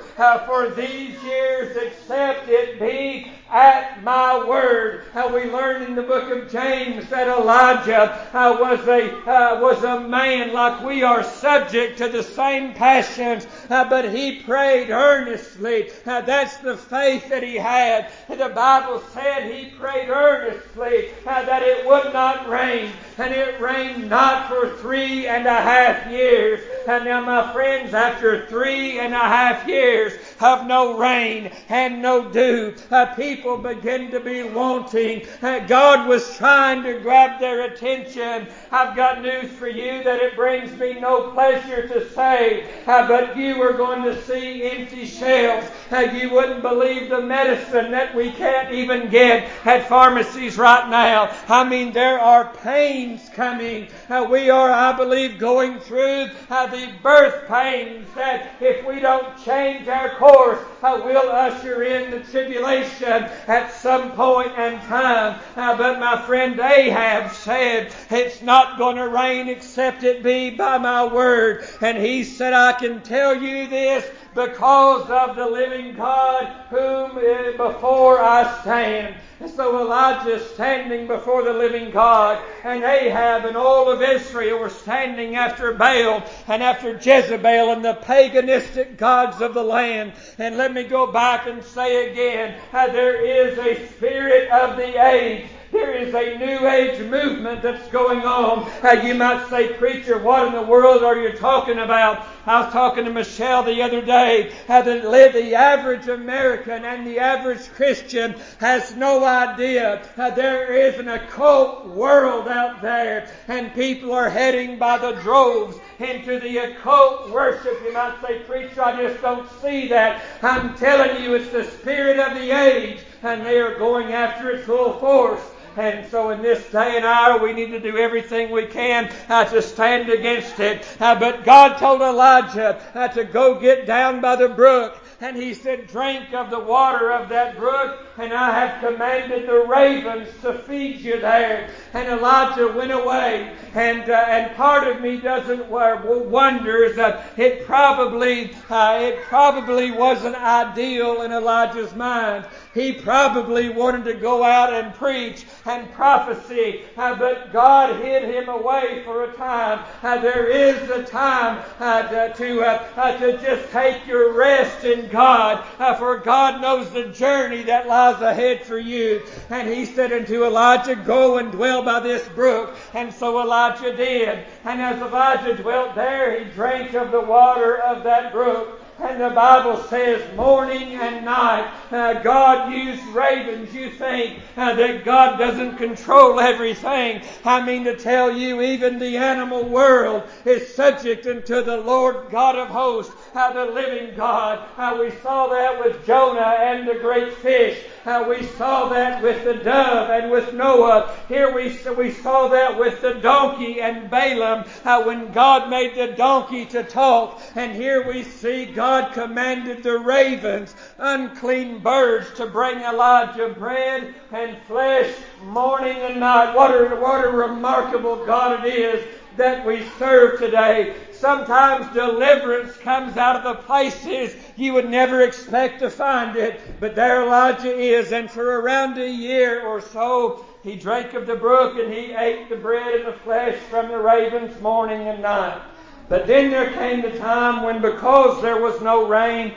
for 0.45 0.69
these 0.69 1.21
years, 1.23 1.77
except 1.77 2.49
it 2.49 2.79
be 2.79 3.31
at 3.51 4.01
my 4.01 4.47
word. 4.47 5.03
Uh, 5.13 5.29
we 5.33 5.51
learn 5.51 5.83
in 5.83 5.93
the 5.93 6.01
book 6.01 6.31
of 6.31 6.49
James 6.49 7.09
that 7.09 7.27
Elijah 7.27 8.27
uh, 8.33 8.57
was 8.59 8.79
a 8.87 9.11
uh, 9.29 9.59
was 9.59 9.83
a 9.83 9.99
man 9.99 10.53
like 10.53 10.81
we 10.83 11.03
are, 11.03 11.21
subject 11.21 11.97
to 11.97 12.07
the 12.07 12.23
same 12.23 12.73
passions, 12.73 13.45
but 13.71 14.13
he 14.13 14.41
prayed 14.41 14.89
earnestly. 14.89 15.89
Uh, 16.05 16.19
that's 16.21 16.57
the 16.57 16.75
faith 16.75 17.29
that 17.29 17.41
he 17.41 17.55
had. 17.55 18.11
The 18.27 18.49
Bible 18.49 19.01
said 19.13 19.49
he 19.49 19.71
prayed 19.71 20.09
earnestly 20.09 21.11
uh, 21.25 21.45
that 21.45 21.63
it 21.63 21.85
would 21.85 22.11
not 22.11 22.49
rain, 22.49 22.91
and 23.17 23.33
it 23.33 23.61
rained 23.61 24.09
not 24.09 24.49
for 24.49 24.75
three 24.77 25.25
and 25.27 25.47
a 25.47 25.61
half 25.61 26.11
years. 26.11 26.59
And 26.85 27.05
now, 27.05 27.21
my 27.21 27.53
friends, 27.53 27.93
after 27.93 28.45
three 28.47 28.99
and 28.99 29.13
a 29.13 29.19
half 29.19 29.65
years 29.67 30.13
of 30.41 30.67
no 30.67 30.97
rain 30.97 31.51
and 31.69 32.01
no 32.01 32.29
dew, 32.29 32.75
people 33.15 33.57
begin 33.57 34.11
to 34.11 34.19
be 34.19 34.43
wanting. 34.43 35.25
God 35.41 36.09
was 36.09 36.35
trying 36.35 36.83
to 36.83 36.99
grab 36.99 37.39
their 37.39 37.71
attention. 37.71 38.47
I've 38.71 38.95
got 38.97 39.21
news 39.21 39.51
for 39.51 39.69
you 39.69 40.03
that 40.03 40.19
it 40.19 40.35
brings 40.35 40.77
me 40.77 40.99
no 40.99 41.31
pleasure 41.31 41.87
to 41.87 42.09
say, 42.09 42.67
but 42.85 43.37
you 43.37 43.60
are 43.61 43.73
going 43.73 44.03
to 44.03 44.21
see 44.23 44.63
empty 44.63 45.05
shelves. 45.05 45.67
You 45.91 46.29
wouldn't 46.31 46.61
believe 46.61 47.09
the 47.09 47.21
medicine 47.21 47.91
that 47.91 48.15
we 48.15 48.31
can't 48.31 48.73
even 48.73 49.09
get 49.09 49.49
at 49.65 49.87
pharmacies 49.87 50.57
right 50.57 50.89
now. 50.89 51.35
I 51.47 51.67
mean, 51.67 51.91
there 51.91 52.19
are 52.19 52.53
pains 52.63 53.29
coming. 53.33 53.87
Uh, 54.09 54.27
we 54.29 54.49
are, 54.49 54.71
I 54.71 54.93
believe, 54.93 55.37
going 55.37 55.79
through 55.79 56.29
uh, 56.49 56.67
the 56.67 56.91
birth 57.03 57.47
pains 57.47 58.07
that 58.15 58.55
if 58.61 58.85
we 58.85 58.99
don't 58.99 59.37
change 59.43 59.87
our 59.87 60.15
course, 60.15 60.59
uh, 60.83 61.01
will 61.03 61.29
usher 61.29 61.83
in 61.83 62.11
the 62.11 62.19
tribulation 62.21 63.23
at 63.47 63.71
some 63.71 64.11
point 64.13 64.51
in 64.57 64.79
time. 64.81 65.39
but 65.55 65.99
my 65.99 66.21
friend 66.25 66.59
Ahab 66.59 67.31
said, 67.31 67.93
it's 68.09 68.41
not 68.41 68.77
going 68.77 68.95
to 68.95 69.07
rain 69.07 69.49
except 69.49 70.03
it 70.03 70.23
be 70.23 70.49
by 70.49 70.77
my 70.77 71.05
word. 71.05 71.67
And 71.81 71.97
he 71.97 72.23
said, 72.23 72.53
I 72.53 72.73
can 72.73 73.01
tell 73.01 73.35
you 73.35 73.50
this 73.51 74.09
because 74.33 75.09
of 75.09 75.35
the 75.35 75.45
living 75.45 75.95
God 75.95 76.45
whom 76.69 77.17
eh, 77.17 77.51
before 77.57 78.21
I 78.21 78.61
stand. 78.61 79.15
And 79.39 79.49
so 79.49 79.81
Elijah 79.81 80.39
standing 80.53 81.07
before 81.07 81.43
the 81.43 81.53
living 81.53 81.91
God, 81.91 82.41
and 82.63 82.83
Ahab 82.83 83.45
and 83.45 83.57
all 83.57 83.89
of 83.89 84.01
Israel 84.01 84.59
were 84.59 84.69
standing 84.69 85.35
after 85.35 85.73
Baal 85.73 86.23
and 86.47 86.61
after 86.61 86.93
Jezebel 86.93 87.71
and 87.71 87.83
the 87.83 87.95
paganistic 88.03 88.97
gods 88.97 89.41
of 89.41 89.53
the 89.55 89.63
land. 89.63 90.13
And 90.37 90.57
let 90.57 90.73
me 90.73 90.83
go 90.83 91.11
back 91.11 91.47
and 91.47 91.63
say 91.63 92.11
again, 92.11 92.59
uh, 92.71 92.87
there 92.87 93.25
is 93.25 93.57
a 93.57 93.87
spirit 93.93 94.49
of 94.51 94.77
the 94.77 95.03
age 95.03 95.47
there 95.71 95.93
is 95.93 96.13
a 96.13 96.37
new 96.37 96.67
age 96.67 96.99
movement 97.09 97.61
that's 97.61 97.87
going 97.89 98.21
on. 98.21 98.69
Uh, 98.83 99.01
you 99.03 99.15
might 99.15 99.47
say, 99.49 99.73
preacher, 99.73 100.17
what 100.19 100.47
in 100.47 100.53
the 100.53 100.61
world 100.61 101.01
are 101.03 101.17
you 101.17 101.31
talking 101.31 101.79
about? 101.79 102.27
I 102.45 102.61
was 102.61 102.73
talking 102.73 103.05
to 103.05 103.11
Michelle 103.11 103.63
the 103.63 103.81
other 103.81 104.01
day 104.01 104.51
how 104.67 104.81
the, 104.81 104.99
the 105.33 105.55
average 105.55 106.07
American 106.07 106.83
and 106.83 107.07
the 107.07 107.19
average 107.19 107.69
Christian 107.73 108.35
has 108.59 108.95
no 108.95 109.23
idea 109.23 110.01
how 110.17 110.31
there 110.31 110.73
is 110.73 110.99
an 110.99 111.07
occult 111.07 111.87
world 111.87 112.47
out 112.47 112.81
there 112.81 113.31
and 113.47 113.73
people 113.73 114.11
are 114.13 114.29
heading 114.29 114.77
by 114.77 114.97
the 114.97 115.13
droves 115.21 115.77
into 115.99 116.39
the 116.39 116.57
occult 116.57 117.29
worship. 117.29 117.79
You 117.85 117.93
might 117.93 118.19
say, 118.21 118.39
preacher, 118.39 118.83
I 118.83 119.07
just 119.07 119.21
don't 119.21 119.47
see 119.61 119.87
that. 119.89 120.23
I'm 120.41 120.75
telling 120.75 121.23
you, 121.23 121.35
it's 121.35 121.51
the 121.51 121.63
spirit 121.63 122.19
of 122.19 122.33
the 122.33 122.51
age 122.51 122.99
and 123.23 123.45
they 123.45 123.59
are 123.59 123.77
going 123.77 124.11
after 124.13 124.49
it 124.49 124.65
full 124.65 124.93
force. 124.99 125.41
And 125.77 126.09
so 126.09 126.31
in 126.31 126.41
this 126.41 126.69
day 126.69 126.97
and 126.97 127.05
hour, 127.05 127.41
we 127.41 127.53
need 127.53 127.71
to 127.71 127.79
do 127.79 127.97
everything 127.97 128.51
we 128.51 128.65
can 128.65 129.13
uh, 129.29 129.45
to 129.45 129.61
stand 129.61 130.09
against 130.09 130.59
it. 130.59 130.85
Uh, 130.99 131.17
but 131.17 131.43
God 131.43 131.77
told 131.77 132.01
Elijah 132.01 132.81
uh, 132.93 133.07
to 133.09 133.23
go 133.23 133.59
get 133.59 133.85
down 133.85 134.21
by 134.21 134.35
the 134.35 134.49
brook 134.49 135.01
and 135.21 135.37
he 135.37 135.53
said, 135.53 135.87
Drink 135.87 136.33
of 136.33 136.49
the 136.49 136.59
water 136.59 137.11
of 137.11 137.29
that 137.29 137.55
brook, 137.55 137.99
and 138.21 138.33
I 138.33 138.51
have 138.59 138.79
commanded 138.81 139.47
the 139.47 139.65
ravens 139.65 140.29
to 140.43 140.53
feed 140.53 140.97
you 140.99 141.19
there. 141.19 141.71
And 141.93 142.07
Elijah 142.07 142.67
went 142.67 142.91
away, 142.91 143.55
and 143.73 144.07
uh, 144.09 144.25
and 144.29 144.55
part 144.55 144.87
of 144.87 145.01
me 145.01 145.17
doesn't 145.17 145.67
wonders 145.67 146.95
that 146.97 147.37
it 147.37 147.65
probably 147.65 148.53
uh, 148.69 148.99
it 149.01 149.23
probably 149.23 149.91
wasn't 149.91 150.35
ideal 150.35 151.23
in 151.23 151.31
Elijah's 151.31 151.95
mind. 151.95 152.45
He 152.73 152.93
probably 152.93 153.69
wanted 153.69 154.05
to 154.05 154.13
go 154.13 154.43
out 154.43 154.71
and 154.71 154.93
preach 154.93 155.45
and 155.65 155.91
prophecy, 155.91 156.83
uh, 156.95 157.15
but 157.15 157.51
God 157.51 158.03
hid 158.03 158.23
him 158.23 158.49
away 158.49 159.01
for 159.03 159.23
a 159.23 159.33
time. 159.33 159.83
Uh, 160.03 160.19
there 160.19 160.47
is 160.47 160.89
a 160.89 161.03
time 161.03 161.63
uh, 161.79 162.29
to 162.29 162.61
uh, 162.61 163.17
to 163.17 163.37
just 163.39 163.71
take 163.71 164.05
your 164.05 164.33
rest 164.33 164.85
in 164.85 165.09
God, 165.09 165.65
uh, 165.79 165.95
for 165.95 166.17
God 166.17 166.61
knows 166.61 166.91
the 166.91 167.05
journey 167.05 167.63
that 167.63 167.87
lies 167.87 168.10
ahead 168.19 168.63
for 168.63 168.77
you. 168.77 169.21
And 169.49 169.69
he 169.69 169.85
said 169.85 170.11
unto 170.11 170.43
Elijah, 170.43 170.95
Go 170.95 171.37
and 171.37 171.51
dwell 171.51 171.83
by 171.83 171.99
this 171.99 172.27
brook. 172.29 172.75
And 172.93 173.13
so 173.13 173.39
Elijah 173.39 173.95
did. 173.95 174.45
And 174.65 174.81
as 174.81 174.99
Elijah 175.01 175.55
dwelt 175.55 175.95
there, 175.95 176.43
he 176.43 176.51
drank 176.51 176.93
of 176.95 177.11
the 177.11 177.21
water 177.21 177.77
of 177.77 178.03
that 178.03 178.31
brook. 178.33 178.81
And 179.03 179.19
the 179.19 179.31
Bible 179.31 179.81
says 179.85 180.21
morning 180.35 180.93
and 180.93 181.25
night, 181.25 181.73
uh, 181.91 182.21
God 182.21 182.71
used 182.71 183.03
ravens. 183.07 183.73
You 183.73 183.89
think 183.89 184.41
uh, 184.55 184.75
that 184.75 185.03
God 185.03 185.37
doesn't 185.37 185.77
control 185.77 186.39
everything. 186.39 187.23
I 187.43 187.65
mean 187.65 187.83
to 187.85 187.95
tell 187.95 188.31
you, 188.31 188.61
even 188.61 188.99
the 188.99 189.17
animal 189.17 189.63
world 189.63 190.23
is 190.45 190.75
subject 190.75 191.25
unto 191.25 191.63
the 191.63 191.77
Lord 191.77 192.29
God 192.29 192.55
of 192.55 192.67
hosts, 192.67 193.13
uh, 193.33 193.53
the 193.53 193.71
living 193.71 194.15
God. 194.15 194.67
How 194.75 195.01
we 195.01 195.11
saw 195.21 195.47
that 195.47 195.79
with 195.79 196.05
Jonah 196.05 196.55
and 196.59 196.87
the 196.87 196.95
great 196.95 197.33
fish. 197.35 197.83
How 198.03 198.27
we 198.27 198.43
saw 198.43 198.89
that 198.89 199.21
with 199.21 199.43
the 199.43 199.53
dove 199.55 200.09
and 200.09 200.31
with 200.31 200.53
Noah. 200.53 201.15
Here 201.27 201.53
we, 201.53 201.77
we 201.95 202.11
saw 202.11 202.47
that 202.47 202.77
with 202.77 203.01
the 203.01 203.13
donkey 203.15 203.81
and 203.81 204.09
Balaam 204.09 204.65
How 204.83 205.05
when 205.05 205.31
God 205.31 205.69
made 205.69 205.95
the 205.95 206.15
donkey 206.15 206.65
to 206.67 206.83
talk. 206.83 207.41
And 207.55 207.73
here 207.73 208.07
we 208.07 208.23
see 208.23 208.65
God 208.65 209.13
commanded 209.13 209.83
the 209.83 209.99
ravens, 209.99 210.75
unclean 210.97 211.79
birds, 211.79 212.33
to 212.35 212.47
bring 212.47 212.79
Elijah 212.79 213.49
bread 213.49 214.13
and 214.31 214.57
flesh 214.67 215.13
morning 215.43 215.97
and 215.97 216.19
night. 216.19 216.55
What 216.55 216.71
a, 216.71 216.95
what 216.95 217.25
a 217.25 217.29
remarkable 217.29 218.25
God 218.25 218.65
it 218.65 218.73
is 218.73 219.05
that 219.37 219.65
we 219.65 219.83
serve 219.97 220.39
today. 220.39 220.95
Sometimes 221.21 221.85
deliverance 221.93 222.75
comes 222.77 223.15
out 223.15 223.35
of 223.35 223.43
the 223.43 223.61
places 223.61 224.35
you 224.55 224.73
would 224.73 224.89
never 224.89 225.21
expect 225.21 225.77
to 225.81 225.89
find 225.91 226.35
it, 226.35 226.59
but 226.79 226.95
there 226.95 227.21
Elijah 227.21 227.77
is, 227.77 228.11
and 228.11 228.29
for 228.29 228.59
around 228.59 228.97
a 228.97 229.07
year 229.07 229.61
or 229.61 229.81
so, 229.81 230.43
he 230.63 230.75
drank 230.75 231.13
of 231.13 231.27
the 231.27 231.35
brook 231.35 231.77
and 231.77 231.93
he 231.93 232.13
ate 232.13 232.49
the 232.49 232.55
bread 232.55 232.95
and 232.95 233.05
the 233.05 233.19
flesh 233.19 233.55
from 233.69 233.89
the 233.89 233.99
ravens 233.99 234.59
morning 234.63 235.09
and 235.09 235.21
night. 235.21 235.61
But 236.09 236.25
then 236.25 236.49
there 236.49 236.73
came 236.73 237.03
the 237.03 237.15
time 237.19 237.61
when, 237.61 237.83
because 237.83 238.41
there 238.41 238.59
was 238.59 238.81
no 238.81 239.07
rain, 239.07 239.53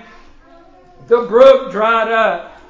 the 1.09 1.23
brook 1.23 1.73
dried 1.73 2.12
up. 2.12 2.61